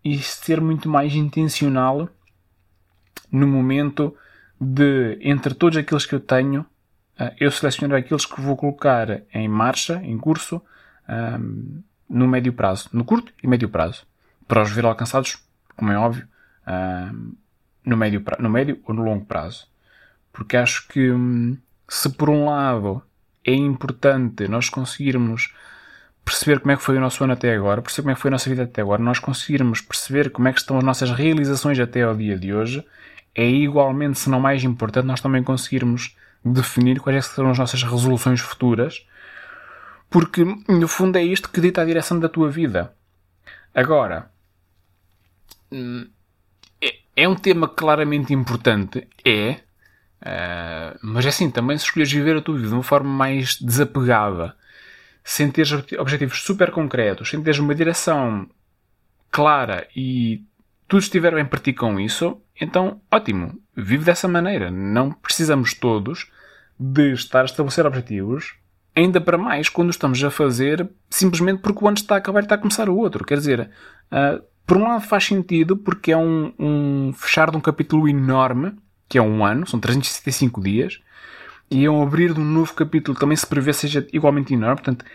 e 0.04 0.18
ser 0.20 0.60
muito 0.60 0.90
mais 0.90 1.14
intencional 1.14 2.10
no 3.32 3.48
momento 3.48 4.16
de, 4.60 5.18
entre 5.22 5.54
todos 5.54 5.78
aqueles 5.78 6.06
que 6.06 6.16
eu 6.16 6.20
tenho, 6.20 6.66
ah, 7.18 7.34
eu 7.40 7.52
seleciono 7.52 7.96
aqueles 7.96 8.26
que 8.26 8.42
vou 8.42 8.58
colocar 8.58 9.22
em 9.34 9.48
marcha, 9.48 10.02
em 10.04 10.18
curso, 10.18 10.62
no 12.10 12.28
médio 12.28 12.54
prazo, 12.54 12.90
no 12.94 13.04
curto 13.04 13.34
e 13.44 13.48
médio 13.48 13.70
prazo, 13.70 14.06
para 14.48 14.62
os 14.62 14.72
ver 14.72 14.86
alcançados, 14.86 15.38
como 15.76 15.92
é 15.92 15.98
óbvio, 15.98 16.28
no, 17.86 17.98
médio, 17.98 18.24
no 18.40 18.50
médio 18.50 18.80
ou 18.86 18.94
no 18.94 19.04
longo 19.04 19.26
prazo. 19.26 19.68
Porque 20.32 20.56
acho 20.56 20.88
que 20.88 21.12
um, 21.12 21.58
se 21.88 22.10
por 22.10 22.30
um 22.30 22.46
lado 22.46 23.02
é 23.44 23.54
importante 23.54 24.48
nós 24.48 24.70
conseguirmos 24.70 25.54
perceber 26.24 26.60
como 26.60 26.72
é 26.72 26.78
que 26.78 26.84
foi 26.84 26.98
o 26.98 27.02
nosso 27.02 27.24
ano 27.24 27.34
até 27.34 27.54
agora, 27.54 27.82
perceber 27.82 28.04
como 28.04 28.12
é 28.12 28.16
que 28.16 28.22
foi 28.22 28.30
a 28.30 28.32
nossa 28.32 28.50
vida 28.50 28.64
até 28.64 28.82
agora, 28.82 29.02
nós 29.02 29.20
conseguirmos 29.20 29.82
perceber 29.82 30.30
como 30.30 30.48
é 30.48 30.54
que 30.54 30.60
estão 30.60 30.78
as 30.78 30.84
nossas 30.84 31.12
realizações 31.12 31.80
até 31.80 32.04
ao 32.04 32.16
dia 32.16 32.38
de 32.38 32.54
hoje, 32.54 32.86
é 33.34 33.48
igualmente, 33.48 34.20
se 34.20 34.30
não 34.30 34.40
mais 34.40 34.64
importante, 34.64 35.06
nós 35.06 35.22
também 35.22 35.44
conseguirmos 35.44 36.16
definir 36.44 37.00
quais 37.00 37.18
é 37.18 37.22
serão 37.22 37.52
as 37.52 37.58
nossas 37.58 37.84
resoluções 37.84 38.40
futuras, 38.40 39.06
porque 40.10 40.44
no 40.68 40.88
fundo 40.88 41.18
é 41.18 41.24
isto 41.24 41.50
que 41.50 41.62
dita 41.62 41.82
a 41.82 41.86
direção 41.86 42.20
da 42.20 42.28
tua 42.28 42.50
vida. 42.50 42.94
Agora, 43.74 44.30
hum, 45.72 46.08
é, 46.82 46.96
é 47.16 47.30
um 47.30 47.36
tema 47.36 47.68
claramente 47.70 48.34
importante, 48.34 49.08
é, 49.24 49.60
uh, 50.22 51.00
mas 51.02 51.26
é 51.26 51.30
assim, 51.30 51.50
também 51.50 51.78
se 51.78 51.86
escolheres 51.86 52.12
viver 52.12 52.38
a 52.38 52.42
tua 52.42 52.56
vida 52.56 52.68
de 52.68 52.74
uma 52.74 52.84
forma 52.84 53.10
mais 53.10 53.58
desapegada, 53.62 54.56
sem 55.24 55.52
ter 55.52 55.68
objetivos 56.00 56.42
super 56.42 56.72
concretos, 56.72 57.30
sem 57.30 57.42
teres 57.42 57.60
uma 57.60 57.76
direção 57.76 58.48
clara 59.30 59.88
e 59.96 60.44
tudo 60.88 61.02
estiver 61.02 61.34
bem 61.34 61.46
para 61.46 61.60
ti 61.60 61.72
com 61.72 62.00
isso, 62.00 62.42
então 62.60 63.02
ótimo, 63.10 63.58
vive 63.76 64.04
dessa 64.04 64.28
maneira. 64.28 64.70
Não 64.70 65.12
precisamos 65.12 65.74
todos 65.74 66.30
de 66.78 67.14
estar 67.14 67.42
a 67.42 67.46
estabelecer 67.46 67.86
objetivos, 67.86 68.56
ainda 68.96 69.22
para 69.22 69.38
mais 69.38 69.70
quando 69.70 69.90
estamos 69.90 70.22
a 70.24 70.30
fazer 70.30 70.90
simplesmente 71.10 71.62
porque 71.62 71.84
o 71.84 71.88
ano 71.88 71.98
está 71.98 72.16
a 72.16 72.18
acabar 72.18 72.42
e 72.42 72.44
está 72.44 72.56
a 72.56 72.58
começar 72.58 72.90
o 72.90 72.98
outro. 72.98 73.24
Quer 73.24 73.38
dizer, 73.38 73.70
uh, 74.12 74.44
por 74.66 74.78
um 74.78 74.84
lado 74.84 75.06
faz 75.06 75.26
sentido 75.26 75.78
porque 75.78 76.12
é 76.12 76.18
um, 76.18 76.54
um, 76.60 77.14
fechar 77.14 77.52
de 77.52 77.58
um 77.58 77.62
capítulo 77.62 78.08
enorme, 78.08 78.74
que 79.08 79.18
é 79.18 79.22
um 79.22 79.46
ano, 79.46 79.68
são 79.68 79.80
365 79.80 80.62
dias, 80.62 81.00
um 81.72 82.04
abrir 82.04 82.38
um 82.38 82.44
novo 82.44 82.74
capítulo 82.74 83.18
também 83.18 83.38
se 83.38 83.48
prevê 83.48 83.72
seja 83.72 84.06
igualmente 84.12 84.54
enorme. 84.54 84.78
Portanto, 84.78 85.06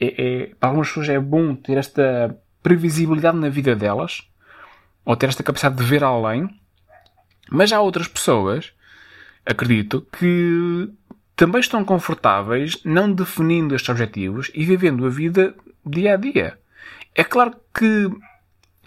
é, 0.00 0.06
é, 0.06 0.46
para 0.58 0.68
algumas 0.68 0.88
pessoas 0.88 1.08
é 1.08 1.18
bom 1.20 1.54
ter 1.54 1.76
esta 1.76 2.36
previsibilidade 2.62 3.38
na 3.38 3.48
vida 3.48 3.76
delas, 3.76 4.22
ou 5.04 5.16
ter 5.16 5.28
esta 5.28 5.42
capacidade 5.42 5.76
de 5.76 5.84
ver 5.84 6.02
além. 6.02 6.48
Mas 7.50 7.72
há 7.72 7.80
outras 7.80 8.08
pessoas, 8.08 8.72
acredito, 9.46 10.06
que 10.18 10.88
também 11.36 11.60
estão 11.60 11.84
confortáveis 11.84 12.80
não 12.84 13.12
definindo 13.12 13.74
estes 13.74 13.88
objetivos 13.88 14.50
e 14.54 14.64
vivendo 14.64 15.06
a 15.06 15.08
vida 15.08 15.54
dia 15.86 16.14
a 16.14 16.16
dia. 16.16 16.58
É 17.14 17.24
claro 17.24 17.54
que 17.74 18.10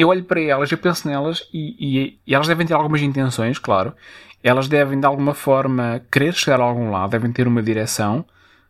eu 0.04 0.10
olho 0.10 0.24
para 0.24 0.42
elas, 0.42 0.72
eu 0.72 0.78
penso 0.78 1.08
nelas 1.08 1.48
e, 1.54 1.76
e, 1.80 2.20
e, 2.28 2.34
elas 2.36 2.48
devem 2.48 2.66
ter 2.68 2.74
algumas 2.74 3.02
intenções, 3.02 3.58
claro. 3.58 3.96
Elas 4.44 4.68
devem 4.68 5.00
de 5.00 5.06
alguma 5.06 5.34
forma 5.34 6.02
querer 6.12 6.34
chegar 6.34 6.60
a 6.60 6.64
algum 6.64 6.92
lado, 6.92 7.12
devem 7.12 7.32
ter 7.32 7.48
uma 7.48 7.64
direção, 7.64 8.26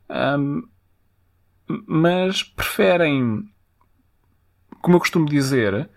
hum, 0.10 0.64
mas 1.88 2.44
preferem, 2.44 3.44
como 4.82 4.96
eu 4.96 5.00
costumo 5.00 5.26
dizer, 5.26 5.90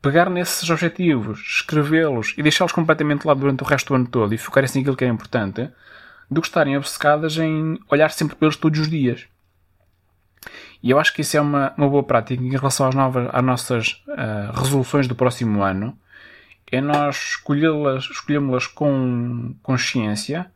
pegar 0.00 0.30
nesses 0.30 0.68
objetivos, 0.70 1.40
escrevê-los 1.40 2.34
e 2.38 2.42
deixá-los 2.42 2.72
completamente 2.72 3.26
lá 3.26 3.34
durante 3.34 3.62
o 3.62 3.66
resto 3.66 3.88
do 3.88 3.96
ano 3.96 4.08
todo 4.08 4.34
e 4.34 4.38
focarem-se 4.38 4.78
naquilo 4.78 4.96
que 4.96 5.04
é 5.04 5.08
importante, 5.08 5.68
do 6.30 6.40
que 6.40 6.46
estarem 6.46 6.76
obcecadas 6.76 7.36
em 7.36 7.78
olhar 7.90 8.10
sempre 8.10 8.36
pelos 8.36 8.56
todos 8.56 8.80
os 8.80 8.88
dias. 8.88 9.28
E 10.86 10.90
eu 10.90 11.00
acho 11.00 11.12
que 11.12 11.22
isso 11.22 11.36
é 11.36 11.40
uma, 11.40 11.74
uma 11.76 11.88
boa 11.88 12.04
prática 12.04 12.40
em 12.40 12.50
relação 12.50 12.86
às, 12.86 12.94
novas, 12.94 13.28
às 13.32 13.42
nossas 13.42 14.04
uh, 14.06 14.52
resoluções 14.54 15.08
do 15.08 15.16
próximo 15.16 15.62
ano. 15.62 15.98
É 16.70 16.80
nós 16.80 17.16
escolhê-las 17.30 18.04
escolhemos 18.04 18.68
com 18.68 19.52
consciência, 19.64 20.46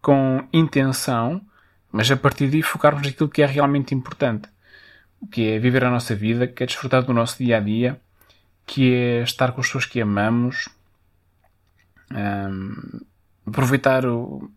com 0.00 0.46
intenção, 0.52 1.40
mas 1.90 2.08
a 2.10 2.16
partir 2.16 2.48
daí 2.48 2.62
focarmos 2.62 3.04
naquilo 3.04 3.28
que 3.28 3.42
é 3.42 3.46
realmente 3.46 3.92
importante. 3.92 4.48
Que 5.32 5.50
é 5.50 5.58
viver 5.58 5.82
a 5.84 5.90
nossa 5.90 6.14
vida, 6.14 6.46
que 6.46 6.62
é 6.62 6.66
desfrutar 6.66 7.02
do 7.02 7.12
nosso 7.12 7.38
dia 7.38 7.56
a 7.56 7.60
dia 7.60 8.00
que 8.66 8.92
é 8.92 9.22
estar 9.22 9.52
com 9.52 9.60
as 9.60 9.68
pessoas 9.68 9.86
que 9.86 10.00
amamos, 10.00 10.68
um, 12.12 13.00
aproveitar 13.46 14.04
o, 14.04 14.50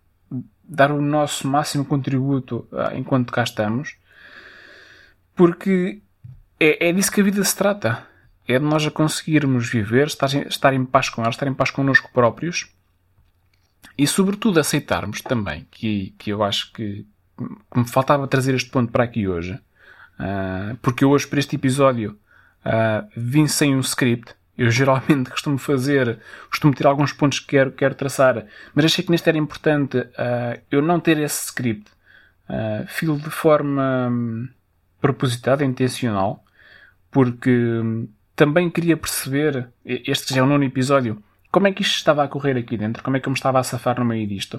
dar 0.63 0.91
o 0.91 1.01
nosso 1.01 1.47
máximo 1.47 1.85
contributo 1.85 2.67
ah, 2.71 2.91
enquanto 2.95 3.31
cá 3.31 3.43
estamos, 3.43 3.98
porque 5.39 6.01
é, 6.59 6.89
é 6.89 6.91
disso 6.91 7.09
que 7.09 7.21
a 7.21 7.23
vida 7.23 7.41
se 7.45 7.55
trata. 7.55 8.05
É 8.45 8.59
de 8.59 8.65
nós 8.65 8.85
a 8.85 8.91
conseguirmos 8.91 9.69
viver, 9.69 10.07
estar, 10.07 10.27
estar 10.47 10.73
em 10.73 10.83
paz 10.83 11.07
com 11.07 11.21
ela, 11.21 11.29
estar 11.29 11.47
em 11.47 11.53
paz 11.53 11.71
connosco 11.71 12.11
próprios 12.11 12.67
e, 13.97 14.05
sobretudo, 14.05 14.59
aceitarmos 14.59 15.21
também, 15.21 15.65
que, 15.71 16.13
que 16.17 16.31
eu 16.31 16.43
acho 16.43 16.73
que, 16.73 17.05
que 17.71 17.79
me 17.79 17.87
faltava 17.87 18.27
trazer 18.27 18.53
este 18.53 18.69
ponto 18.69 18.91
para 18.91 19.05
aqui 19.05 19.29
hoje, 19.29 19.53
uh, 19.53 20.75
porque 20.81 21.05
hoje, 21.05 21.25
para 21.25 21.39
este 21.39 21.55
episódio, 21.55 22.19
Uh, 22.59 23.07
vim 23.15 23.47
sem 23.47 23.73
um 23.73 23.79
script. 23.79 24.35
Eu 24.57 24.69
geralmente 24.69 25.29
costumo 25.31 25.57
fazer, 25.57 26.19
costumo 26.49 26.73
ter 26.73 26.85
alguns 26.85 27.13
pontos 27.13 27.39
que 27.39 27.47
quero, 27.47 27.71
quero 27.71 27.95
traçar, 27.95 28.45
mas 28.75 28.83
achei 28.83 29.01
que 29.01 29.11
neste 29.11 29.29
era 29.29 29.37
importante 29.37 29.97
uh, 29.97 30.59
eu 30.69 30.81
não 30.81 30.99
ter 30.99 31.17
esse 31.17 31.45
script. 31.45 31.89
Uh, 32.49 32.85
filo 32.87 33.17
de 33.17 33.29
forma 33.29 34.09
um, 34.11 34.49
propositada, 35.01 35.63
intencional, 35.63 36.43
porque 37.11 37.49
um, 37.49 38.07
também 38.35 38.69
queria 38.69 38.95
perceber, 38.95 39.69
este 39.85 40.33
já 40.33 40.41
é 40.41 40.43
o 40.43 40.47
nono 40.47 40.63
episódio, 40.63 41.21
como 41.51 41.67
é 41.67 41.71
que 41.71 41.81
isto 41.81 41.95
estava 41.95 42.23
a 42.23 42.27
correr 42.27 42.57
aqui 42.57 42.77
dentro, 42.77 43.03
como 43.03 43.17
é 43.17 43.19
que 43.19 43.27
eu 43.27 43.31
me 43.31 43.37
estava 43.37 43.59
a 43.59 43.63
safar 43.63 43.99
no 43.99 44.05
meio 44.05 44.27
disto. 44.27 44.57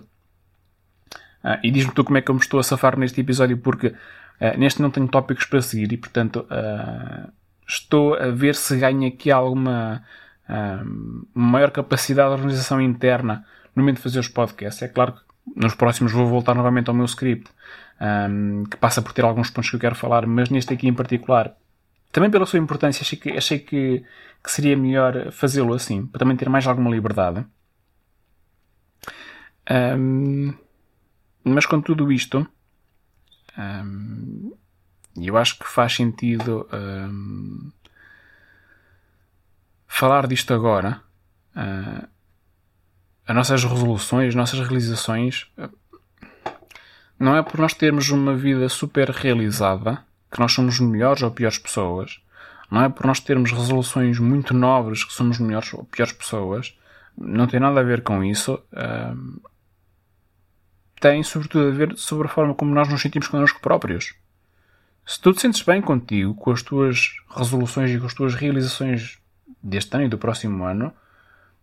Uh, 1.42 1.56
e 1.62 1.70
diz-me 1.70 1.92
tu 1.92 2.04
como 2.04 2.18
é 2.18 2.20
que 2.20 2.30
eu 2.30 2.34
me 2.34 2.40
estou 2.40 2.60
a 2.60 2.62
safar 2.62 2.98
neste 2.98 3.20
episódio, 3.20 3.56
porque 3.58 3.88
uh, 3.88 4.58
neste 4.58 4.82
não 4.82 4.90
tenho 4.90 5.08
tópicos 5.08 5.46
para 5.46 5.62
seguir 5.62 5.92
e, 5.92 5.96
portanto, 5.96 6.46
uh, 6.50 7.32
estou 7.66 8.14
a 8.14 8.28
ver 8.28 8.54
se 8.54 8.76
ganho 8.76 9.08
aqui 9.08 9.30
alguma 9.30 10.02
um, 10.50 11.24
maior 11.32 11.70
capacidade 11.70 12.28
de 12.28 12.34
organização 12.34 12.80
interna 12.80 13.44
no 13.74 13.82
momento 13.82 13.96
de 13.96 14.02
fazer 14.02 14.18
os 14.18 14.28
podcasts. 14.28 14.82
É 14.82 14.88
claro 14.88 15.12
que 15.12 15.20
nos 15.56 15.74
próximos 15.74 16.12
vou 16.12 16.26
voltar 16.26 16.54
novamente 16.54 16.88
ao 16.88 16.94
meu 16.94 17.04
script, 17.04 17.50
um, 18.00 18.64
que 18.64 18.76
passa 18.76 19.02
por 19.02 19.12
ter 19.12 19.24
alguns 19.24 19.50
pontos 19.50 19.70
que 19.70 19.76
eu 19.76 19.80
quero 19.80 19.94
falar, 19.94 20.26
mas 20.26 20.48
neste 20.48 20.72
aqui 20.72 20.88
em 20.88 20.94
particular, 20.94 21.54
também 22.12 22.30
pela 22.30 22.46
sua 22.46 22.58
importância, 22.58 23.02
achei 23.02 23.18
que, 23.18 23.30
achei 23.30 23.58
que, 23.58 24.04
que 24.42 24.50
seria 24.50 24.76
melhor 24.76 25.30
fazê-lo 25.30 25.74
assim, 25.74 26.06
para 26.06 26.18
também 26.18 26.36
ter 26.36 26.48
mais 26.48 26.66
alguma 26.66 26.90
liberdade. 26.90 27.44
Um, 29.70 30.54
mas 31.44 31.66
com 31.66 31.80
tudo 31.80 32.10
isto, 32.10 32.46
um, 33.56 34.52
eu 35.16 35.36
acho 35.36 35.58
que 35.58 35.68
faz 35.68 35.94
sentido 35.94 36.68
hum, 36.72 37.70
falar 39.86 40.26
disto 40.26 40.52
agora, 40.52 41.02
uh, 41.54 42.08
as 43.26 43.36
nossas 43.36 43.62
resoluções, 43.62 44.28
as 44.28 44.34
nossas 44.34 44.58
realizações, 44.58 45.48
não 47.20 47.36
é 47.36 47.42
por 47.42 47.60
nós 47.60 47.74
termos 47.74 48.08
uma 48.08 48.34
vida 48.34 48.66
super 48.70 49.10
realizada 49.10 50.02
que 50.32 50.40
nós 50.40 50.52
somos 50.52 50.80
melhores 50.80 51.22
ou 51.22 51.30
piores 51.30 51.58
pessoas. 51.58 52.18
Não 52.70 52.82
é 52.82 52.88
por 52.88 53.04
nós 53.04 53.20
termos 53.20 53.52
resoluções 53.52 54.18
muito 54.18 54.54
nobres 54.54 55.04
que 55.04 55.12
somos 55.12 55.38
melhores 55.38 55.74
ou 55.74 55.84
piores 55.84 56.14
pessoas. 56.14 56.74
Não 57.18 57.46
tem 57.46 57.60
nada 57.60 57.80
a 57.80 57.82
ver 57.82 58.02
com 58.02 58.24
isso. 58.24 58.58
Tem 60.98 61.22
sobretudo 61.22 61.68
a 61.68 61.70
ver 61.70 61.98
sobre 61.98 62.26
a 62.26 62.30
forma 62.30 62.54
como 62.54 62.74
nós 62.74 62.88
nos 62.88 63.02
sentimos 63.02 63.28
connosco 63.28 63.60
próprios. 63.60 64.14
Se 65.04 65.20
tu 65.20 65.32
te 65.32 65.42
sentes 65.42 65.60
bem 65.60 65.82
contigo, 65.82 66.34
com 66.34 66.52
as 66.52 66.62
tuas 66.62 67.16
resoluções 67.28 67.90
e 67.90 67.98
com 67.98 68.06
as 68.06 68.14
tuas 68.14 68.34
realizações 68.34 69.18
deste 69.62 69.94
ano 69.94 70.04
e 70.04 70.08
do 70.08 70.16
próximo 70.16 70.64
ano, 70.64 70.92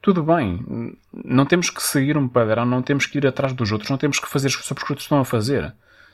tudo 0.02 0.24
bem. 0.24 0.98
Não 1.12 1.46
temos 1.46 1.70
que 1.70 1.82
seguir 1.82 2.18
um 2.18 2.28
padrão, 2.28 2.66
não 2.66 2.82
temos 2.82 3.06
que 3.06 3.18
ir 3.18 3.28
atrás 3.28 3.54
dos 3.54 3.72
outros, 3.72 3.90
não 3.90 3.98
temos 3.98 4.20
que 4.20 4.28
fazer 4.28 4.48
as 4.48 4.56
coisas 4.56 4.70
que 4.70 4.84
os 4.84 4.90
outros 4.90 5.06
estão 5.06 5.20
a 5.20 5.26
fazer. 5.26 5.74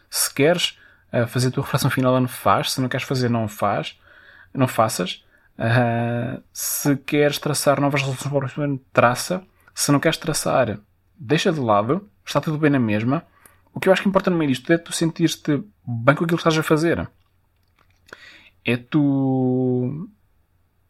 Se 0.09 0.33
queres 0.33 0.77
uh, 1.11 1.27
fazer 1.27 1.49
a 1.49 1.51
tua 1.51 1.63
reflexão 1.65 1.89
final 1.89 2.15
ano, 2.15 2.27
faz. 2.27 2.73
Se 2.73 2.81
não 2.81 2.89
queres 2.89 3.05
fazer, 3.05 3.29
não 3.29 3.47
faz. 3.47 3.99
Não 4.53 4.67
faças. 4.67 5.23
Uh, 5.57 6.41
se 6.51 6.95
queres 6.97 7.37
traçar 7.37 7.79
novas 7.79 8.01
resoluções 8.01 8.53
para 8.53 8.69
o 8.69 8.77
traça. 8.91 9.43
Se 9.73 9.91
não 9.91 9.99
queres 9.99 10.17
traçar, 10.17 10.79
deixa 11.17 11.51
de 11.51 11.59
lado. 11.59 12.07
Está 12.25 12.39
tudo 12.39 12.57
bem 12.57 12.69
na 12.69 12.79
mesma. 12.79 13.23
O 13.73 13.79
que 13.79 13.89
eu 13.89 13.93
acho 13.93 14.03
que 14.03 14.07
importa 14.07 14.29
no 14.29 14.37
meio 14.37 14.51
disto 14.51 14.71
é 14.71 14.77
tu 14.77 14.93
sentir-te 14.93 15.63
bem 15.85 16.15
com 16.15 16.23
aquilo 16.23 16.27
que 16.27 16.35
estás 16.35 16.57
a 16.57 16.63
fazer 16.63 17.09
é 18.65 18.77
tu 18.77 20.09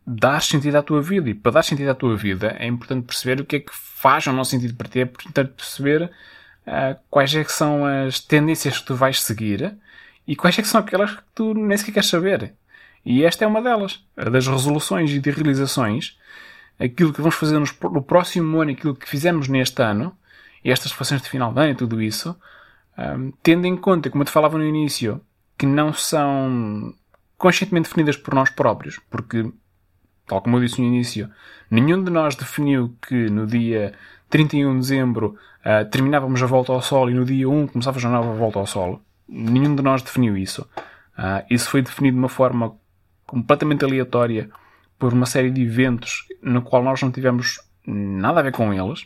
dar 0.06 0.42
sentido 0.42 0.76
à 0.76 0.84
tua 0.84 1.02
vida. 1.02 1.30
E 1.30 1.34
para 1.34 1.54
dar 1.54 1.64
sentido 1.64 1.90
à 1.90 1.96
tua 1.96 2.16
vida 2.16 2.56
é 2.60 2.68
importante 2.68 3.06
perceber 3.06 3.42
o 3.42 3.46
que 3.46 3.58
é 3.58 3.60
que 3.60 3.72
faz 3.74 4.28
ou 4.28 4.34
não 4.34 4.44
sentido 4.44 4.76
para 4.76 4.88
ti. 4.88 5.00
É 5.00 5.04
importante 5.04 5.54
perceber 5.54 6.04
uh, 6.04 7.00
quais 7.10 7.34
é 7.36 7.44
que 7.44 7.52
são 7.52 7.86
as 7.86 8.20
tendências 8.20 8.80
que 8.80 8.86
tu 8.86 8.96
vais 8.96 9.22
seguir 9.22 9.76
e 10.28 10.36
quais 10.36 10.58
é 10.58 10.62
que 10.62 10.68
são 10.68 10.82
aquelas 10.82 11.12
que 11.12 11.24
tu 11.34 11.54
nem 11.54 11.78
sequer 11.78 11.94
queres 11.94 12.10
saber. 12.10 12.54
E 13.06 13.24
esta 13.24 13.44
é 13.44 13.48
uma 13.48 13.62
delas. 13.62 14.04
Das 14.16 14.48
resoluções 14.48 15.12
e 15.12 15.20
de 15.20 15.30
realizações. 15.30 16.18
Aquilo 16.80 17.14
que 17.14 17.22
vamos 17.22 17.36
fazer 17.36 17.60
no 17.60 18.02
próximo 18.02 18.62
ano, 18.62 18.72
aquilo 18.72 18.96
que 18.96 19.08
fizemos 19.08 19.48
neste 19.48 19.82
ano, 19.82 20.18
e 20.64 20.72
estas 20.72 20.92
reflexões 20.92 21.22
de 21.22 21.30
final 21.30 21.54
de 21.54 21.60
ano 21.60 21.72
e 21.72 21.76
tudo 21.76 22.02
isso, 22.02 22.30
um, 22.98 23.30
ah, 23.30 23.34
tendo 23.44 23.68
em 23.68 23.76
conta, 23.76 24.10
como 24.10 24.24
eu 24.24 24.26
te 24.26 24.32
falava 24.32 24.58
no 24.58 24.66
início, 24.66 25.22
que 25.58 25.66
não 25.66 25.94
são 25.94 26.94
conscientemente 27.38 27.90
definidas 27.90 28.16
por 28.16 28.34
nós 28.34 28.50
próprios, 28.50 29.00
porque, 29.10 29.52
tal 30.34 30.42
como 30.42 30.58
eu 30.58 30.62
disse 30.62 30.82
no 30.82 30.88
início, 30.88 31.30
nenhum 31.70 32.04
de 32.04 32.10
nós 32.10 32.36
definiu 32.36 32.96
que 33.08 33.30
no 33.30 33.46
dia 33.46 33.94
31 34.30 34.74
de 34.74 34.80
dezembro 34.80 35.38
uh, 35.60 35.88
terminávamos 35.90 36.42
a 36.42 36.48
volta 36.48 36.72
ao 36.72 36.82
Sol 36.82 37.10
e 37.10 37.14
no 37.14 37.24
dia 37.24 37.48
1 37.48 37.68
começava 37.68 38.00
a 38.00 38.10
nova 38.10 38.34
volta 38.34 38.58
ao 38.58 38.66
Sol. 38.66 39.00
Nenhum 39.28 39.76
de 39.76 39.84
nós 39.84 40.02
definiu 40.02 40.36
isso. 40.36 40.68
Uh, 41.18 41.46
isso 41.50 41.70
foi 41.70 41.84
definido 41.84 42.16
de 42.16 42.20
uma 42.20 42.30
forma 42.30 42.76
completamente 43.28 43.86
aleatória 43.86 44.50
por 44.98 45.14
uma 45.14 45.28
série 45.28 45.52
de 45.52 45.62
eventos 45.62 46.28
no 46.42 46.64
qual 46.64 46.84
nós 46.84 47.02
não 47.02 47.12
tivemos 47.12 47.60
nada 47.86 48.40
a 48.40 48.44
ver 48.44 48.54
com 48.54 48.74
eles. 48.74 49.06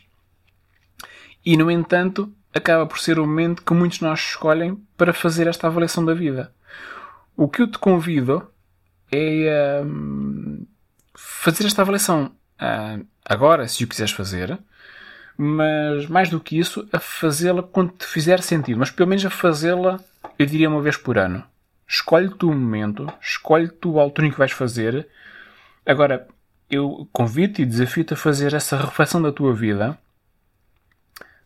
E, 1.44 1.56
no 1.58 1.70
entanto, 1.70 2.32
acaba 2.54 2.86
por 2.86 2.98
ser 2.98 3.18
o 3.18 3.26
momento 3.26 3.62
que 3.62 3.74
muitos 3.74 3.98
de 3.98 4.04
nós 4.04 4.20
escolhem 4.20 4.82
para 4.96 5.12
fazer 5.12 5.46
esta 5.46 5.66
avaliação 5.66 6.04
da 6.04 6.14
vida. 6.14 6.52
O 7.36 7.48
que 7.48 7.62
eu 7.62 7.70
te 7.70 7.78
convido 7.78 8.48
é 9.12 9.82
um, 9.84 10.66
fazer 11.30 11.66
esta 11.66 11.82
avaliação 11.82 12.32
uh, 12.60 13.06
agora, 13.24 13.68
se 13.68 13.84
o 13.84 13.86
quiseres 13.86 14.12
fazer, 14.12 14.58
mas 15.36 16.06
mais 16.06 16.30
do 16.30 16.40
que 16.40 16.58
isso, 16.58 16.88
a 16.90 16.98
fazê-la 16.98 17.62
quando 17.62 17.92
te 17.92 18.06
fizer 18.06 18.40
sentido, 18.40 18.78
mas 18.78 18.90
pelo 18.90 19.08
menos 19.08 19.24
a 19.24 19.30
fazê-la, 19.30 20.00
eu 20.38 20.46
diria 20.46 20.68
uma 20.68 20.80
vez 20.80 20.96
por 20.96 21.18
ano. 21.18 21.44
Escolhe-te 21.86 22.44
o 22.44 22.48
momento, 22.48 23.06
escolhe-te 23.20 23.88
a 23.88 24.00
altura 24.00 24.26
em 24.26 24.30
que 24.30 24.38
vais 24.38 24.52
fazer. 24.52 25.06
Agora, 25.86 26.26
eu 26.70 27.08
convido-te 27.12 27.62
e 27.62 27.66
desafio-te 27.66 28.14
a 28.14 28.16
fazer 28.16 28.54
essa 28.54 28.76
reflexão 28.76 29.22
da 29.22 29.30
tua 29.30 29.54
vida 29.54 29.96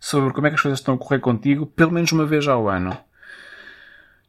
sobre 0.01 0.33
como 0.33 0.47
é 0.47 0.51
que 0.51 0.57
as 0.57 0.63
coisas 0.63 0.79
estão 0.79 0.95
a 0.95 0.99
correr 0.99 1.21
contigo, 1.21 1.67
pelo 1.67 1.93
menos 1.93 2.11
uma 2.13 2.25
vez 2.25 2.49
ao 2.49 2.69
ano. 2.69 2.97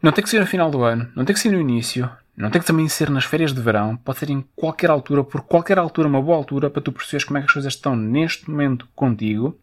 Não 0.01 0.11
tem 0.11 0.23
que 0.23 0.29
ser 0.29 0.39
no 0.39 0.45
final 0.45 0.69
do 0.69 0.83
ano, 0.83 1.11
não 1.15 1.23
tem 1.23 1.33
que 1.33 1.39
ser 1.39 1.51
no 1.51 1.61
início, 1.61 2.09
não 2.35 2.49
tem 2.49 2.59
que 2.59 2.67
também 2.67 2.87
ser 2.89 3.09
nas 3.09 3.25
férias 3.25 3.53
de 3.53 3.61
verão, 3.61 3.95
pode 3.95 4.19
ser 4.19 4.29
em 4.29 4.43
qualquer 4.55 4.89
altura, 4.89 5.23
por 5.23 5.41
qualquer 5.41 5.77
altura, 5.77 6.07
uma 6.07 6.21
boa 6.21 6.35
altura, 6.35 6.69
para 6.69 6.81
tu 6.81 6.91
perceberes 6.91 7.23
como 7.23 7.37
é 7.37 7.41
que 7.41 7.47
as 7.47 7.53
coisas 7.53 7.73
estão 7.73 7.95
neste 7.95 8.49
momento 8.49 8.87
contigo. 8.95 9.57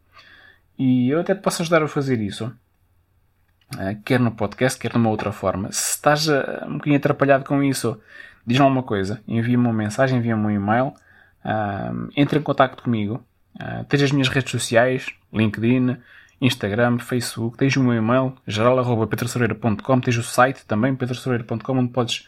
E 0.79 1.09
eu 1.09 1.19
até 1.19 1.35
te 1.35 1.41
posso 1.41 1.61
ajudar 1.61 1.83
a 1.83 1.87
fazer 1.87 2.19
isso. 2.21 2.51
Uh, 3.75 4.01
quer 4.03 4.19
no 4.19 4.31
podcast, 4.31 4.79
quer 4.79 4.93
numa 4.93 5.09
outra 5.09 5.31
forma. 5.31 5.71
Se 5.71 5.95
estás 5.95 6.27
uh, 6.27 6.65
um 6.65 6.73
bocadinho 6.73 6.97
atrapalhado 6.97 7.45
com 7.45 7.61
isso, 7.61 7.99
diz-me 8.47 8.63
alguma 8.63 8.83
coisa. 8.83 9.21
Envia-me 9.27 9.65
uma 9.65 9.73
mensagem, 9.73 10.17
envia-me 10.17 10.43
um 10.43 10.49
e-mail. 10.49 10.93
Uh, 11.43 12.09
entra 12.15 12.39
em 12.39 12.41
contato 12.41 12.81
comigo. 12.81 13.23
Tens 13.89 14.01
as 14.01 14.11
minhas 14.11 14.29
redes 14.29 14.49
sociais, 14.49 15.07
LinkedIn, 15.31 15.97
Instagram, 16.39 16.97
Facebook, 16.97 17.57
tens 17.57 17.75
o 17.75 17.83
meu 17.83 17.93
e-mail, 17.93 18.33
geral.petrosoureira.com, 18.47 19.99
tens 19.99 20.17
o 20.17 20.23
site 20.23 20.65
também, 20.65 20.95
petrosoureira.com, 20.95 21.77
onde 21.77 21.91
podes 21.91 22.27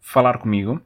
falar 0.00 0.38
comigo. 0.38 0.80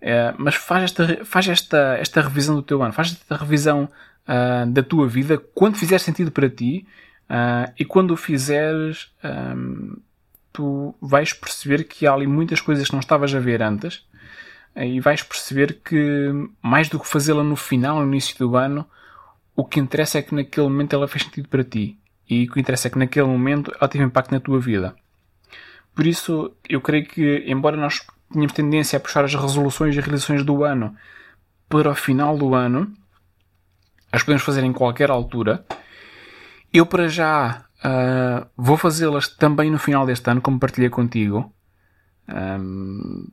Uh, 0.00 0.32
mas 0.38 0.54
faz, 0.54 0.84
esta, 0.84 1.24
faz 1.26 1.46
esta, 1.46 1.96
esta 1.98 2.22
revisão 2.22 2.56
do 2.56 2.62
teu 2.62 2.82
ano, 2.82 2.90
faz 2.90 3.12
esta 3.12 3.36
revisão 3.36 3.86
uh, 4.26 4.66
da 4.70 4.82
tua 4.82 5.06
vida 5.06 5.36
quando 5.36 5.76
fizer 5.76 5.98
sentido 5.98 6.30
para 6.30 6.48
ti 6.48 6.86
uh, 7.28 7.70
e 7.78 7.84
quando 7.84 8.12
o 8.12 8.16
fizeres, 8.16 9.12
um, 9.22 9.98
tu 10.54 10.94
vais 11.02 11.34
perceber 11.34 11.84
que 11.84 12.06
há 12.06 12.14
ali 12.14 12.26
muitas 12.26 12.62
coisas 12.62 12.86
que 12.86 12.94
não 12.94 13.00
estavas 13.00 13.34
a 13.34 13.38
ver 13.38 13.62
antes 13.62 14.08
e 14.74 15.00
vais 15.00 15.22
perceber 15.22 15.80
que 15.84 16.32
mais 16.62 16.88
do 16.88 16.98
que 16.98 17.06
fazê-la 17.06 17.42
no 17.42 17.56
final, 17.56 18.00
no 18.00 18.06
início 18.06 18.38
do 18.38 18.56
ano, 18.56 18.86
o 19.54 19.64
que 19.64 19.80
interessa 19.80 20.18
é 20.18 20.22
que 20.22 20.34
naquele 20.34 20.68
momento 20.68 20.94
ela 20.94 21.08
fez 21.08 21.24
sentido 21.24 21.48
para 21.48 21.64
ti. 21.64 21.98
E 22.28 22.44
o 22.44 22.52
que 22.52 22.60
interessa 22.60 22.86
é 22.86 22.90
que 22.90 22.98
naquele 22.98 23.26
momento 23.26 23.72
ela 23.78 23.88
teve 23.88 24.04
impacto 24.04 24.30
na 24.30 24.40
tua 24.40 24.60
vida. 24.60 24.94
Por 26.00 26.06
isso, 26.06 26.56
eu 26.66 26.80
creio 26.80 27.04
que, 27.04 27.44
embora 27.46 27.76
nós 27.76 28.00
tenhamos 28.32 28.54
tendência 28.54 28.96
a 28.96 29.00
puxar 29.00 29.22
as 29.22 29.34
resoluções 29.34 29.94
e 29.94 30.00
realizações 30.00 30.42
do 30.42 30.64
ano 30.64 30.96
para 31.68 31.90
o 31.90 31.94
final 31.94 32.38
do 32.38 32.54
ano, 32.54 32.90
as 34.10 34.22
podemos 34.22 34.42
fazer 34.42 34.64
em 34.64 34.72
qualquer 34.72 35.10
altura. 35.10 35.62
Eu, 36.72 36.86
para 36.86 37.06
já, 37.06 37.66
uh, 37.84 38.48
vou 38.56 38.78
fazê-las 38.78 39.28
também 39.28 39.70
no 39.70 39.78
final 39.78 40.06
deste 40.06 40.30
ano, 40.30 40.40
como 40.40 40.58
partilhei 40.58 40.88
contigo. 40.88 41.52
Um, 42.26 43.26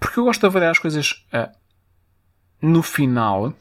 porque 0.00 0.18
eu 0.18 0.24
gosto 0.24 0.40
de 0.40 0.46
avaliar 0.46 0.72
as 0.72 0.80
coisas 0.80 1.24
uh, 1.32 1.56
no 2.60 2.82
final 2.82 3.54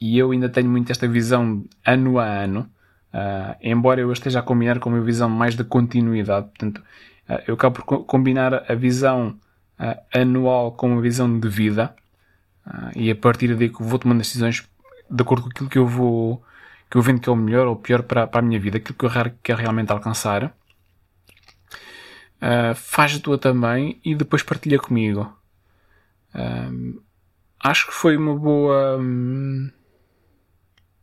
e 0.00 0.16
eu 0.16 0.30
ainda 0.30 0.48
tenho 0.48 0.70
muito 0.70 0.92
esta 0.92 1.08
visão 1.08 1.64
ano 1.84 2.20
a 2.20 2.24
ano, 2.24 2.70
uh, 3.12 3.56
embora 3.60 4.00
eu 4.00 4.12
esteja 4.12 4.38
a 4.38 4.42
combinar 4.44 4.78
com 4.78 4.90
uma 4.90 5.00
visão 5.00 5.28
mais 5.28 5.56
de 5.56 5.64
continuidade. 5.64 6.46
Portanto, 6.46 6.80
eu 7.46 7.54
acabo 7.54 7.82
por 7.82 8.04
combinar 8.04 8.70
a 8.70 8.74
visão 8.74 9.38
uh, 9.78 10.18
anual 10.18 10.72
com 10.72 10.92
uma 10.92 11.00
visão 11.00 11.38
de 11.38 11.48
vida 11.48 11.94
e 12.94 13.10
a 13.10 13.16
partir 13.16 13.54
daí 13.56 13.68
vou 13.68 13.98
tomando 13.98 14.18
decisões 14.18 14.62
de 15.10 15.22
acordo 15.22 15.42
com 15.42 15.48
aquilo 15.48 15.68
que 15.68 15.78
eu 15.78 15.86
vou 15.86 16.42
que 16.92 16.98
eu 16.98 17.00
vendo 17.00 17.22
que 17.22 17.28
é 17.30 17.32
o 17.32 17.36
melhor 17.36 17.66
ou 17.66 17.72
o 17.72 17.78
pior 17.78 18.02
para, 18.02 18.26
para 18.26 18.40
a 18.40 18.42
minha 18.42 18.60
vida, 18.60 18.76
aquilo 18.76 18.94
que 18.98 19.06
eu 19.06 19.10
quero 19.42 19.58
realmente 19.58 19.90
alcançar. 19.90 20.54
Uh, 22.36 22.74
faz 22.74 23.16
a 23.16 23.18
tua 23.18 23.38
também 23.38 23.98
e 24.04 24.14
depois 24.14 24.42
partilha 24.42 24.78
comigo. 24.78 25.34
Uh, 26.34 27.02
acho 27.58 27.86
que 27.86 27.94
foi 27.94 28.14
uma 28.14 28.36
boa. 28.36 28.98
Um, 28.98 29.70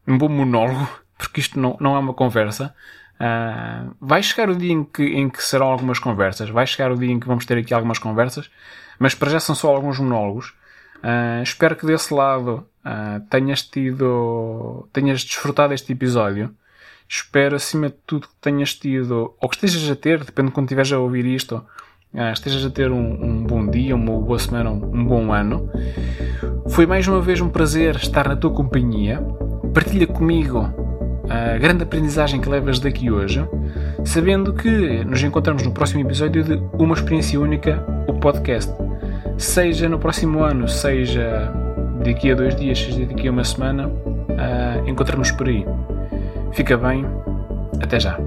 um 0.08 0.16
bom 0.16 0.30
monólogo, 0.30 0.88
porque 1.18 1.40
isto 1.40 1.60
não, 1.60 1.76
não 1.80 1.96
é 1.96 2.00
uma 2.00 2.14
conversa. 2.14 2.76
Uh, 3.20 3.94
vai 4.00 4.24
chegar 4.24 4.50
o 4.50 4.56
dia 4.56 4.72
em 4.72 4.84
que, 4.84 5.04
em 5.04 5.30
que 5.30 5.44
serão 5.44 5.68
algumas 5.68 6.00
conversas, 6.00 6.50
vai 6.50 6.66
chegar 6.66 6.90
o 6.90 6.98
dia 6.98 7.12
em 7.12 7.20
que 7.20 7.28
vamos 7.28 7.46
ter 7.46 7.58
aqui 7.58 7.74
algumas 7.74 8.00
conversas, 8.00 8.50
mas 8.98 9.14
para 9.14 9.30
já 9.30 9.40
são 9.40 9.54
só 9.54 9.76
alguns 9.76 10.00
monólogos. 10.00 10.54
Uh, 11.04 11.44
espero 11.44 11.76
que 11.76 11.86
desse 11.86 12.14
lado 12.14 12.66
uh, 12.86 13.20
tenhas 13.30 13.62
tido, 13.62 14.88
tenhas 14.94 15.24
desfrutado 15.24 15.74
este 15.74 15.92
episódio. 15.92 16.56
Espero 17.10 17.56
acima 17.56 17.90
de 17.90 17.96
tudo 18.06 18.28
que 18.28 18.36
tenhas 18.40 18.74
tido, 18.74 19.34
ou 19.42 19.50
que 19.50 19.56
estejas 19.56 19.90
a 19.90 19.96
ter, 19.96 20.24
depende 20.24 20.50
de 20.50 20.54
quando 20.54 20.68
estiveres 20.68 20.92
a 20.94 21.00
ouvir 21.00 21.26
isto, 21.26 21.56
uh, 22.14 22.32
estejas 22.32 22.64
a 22.64 22.70
ter 22.70 22.90
um, 22.90 23.24
um, 23.26 23.44
bom 23.44 23.68
dia, 23.68 23.96
uma 23.96 24.18
boa 24.22 24.40
semana, 24.40 24.70
um, 24.70 24.96
um 24.96 25.06
bom 25.06 25.34
ano. 25.34 25.70
Foi 26.70 26.86
mais 26.86 27.06
uma 27.06 27.20
vez 27.20 27.42
um 27.42 27.50
prazer 27.50 27.98
estar 27.98 28.30
na 28.30 28.38
tua 28.38 28.54
companhia. 28.54 29.22
Partilha 29.74 30.08
comigo 30.08 30.89
a 31.30 31.58
grande 31.58 31.84
aprendizagem 31.84 32.42
que 32.42 32.50
levas 32.50 32.80
daqui 32.80 33.12
hoje, 33.12 33.46
sabendo 34.04 34.54
que 34.54 35.04
nos 35.06 35.22
encontramos 35.22 35.64
no 35.64 35.72
próximo 35.72 36.02
episódio 36.02 36.44
de 36.44 36.62
Uma 36.74 36.96
Experiência 36.96 37.40
Única, 37.40 37.84
o 38.08 38.14
podcast. 38.14 38.74
Seja 39.38 39.88
no 39.88 40.00
próximo 40.00 40.44
ano, 40.44 40.68
seja 40.68 41.54
daqui 42.04 42.32
a 42.32 42.36
dois 42.36 42.56
dias, 42.56 42.80
seja 42.80 43.06
daqui 43.06 43.28
a 43.28 43.32
uma 43.32 43.44
semana, 43.44 43.88
uh, 43.88 44.90
encontramos 44.90 45.32
por 45.32 45.48
aí. 45.48 45.66
Fica 46.52 46.76
bem, 46.76 47.06
até 47.82 48.00
já. 48.00 48.18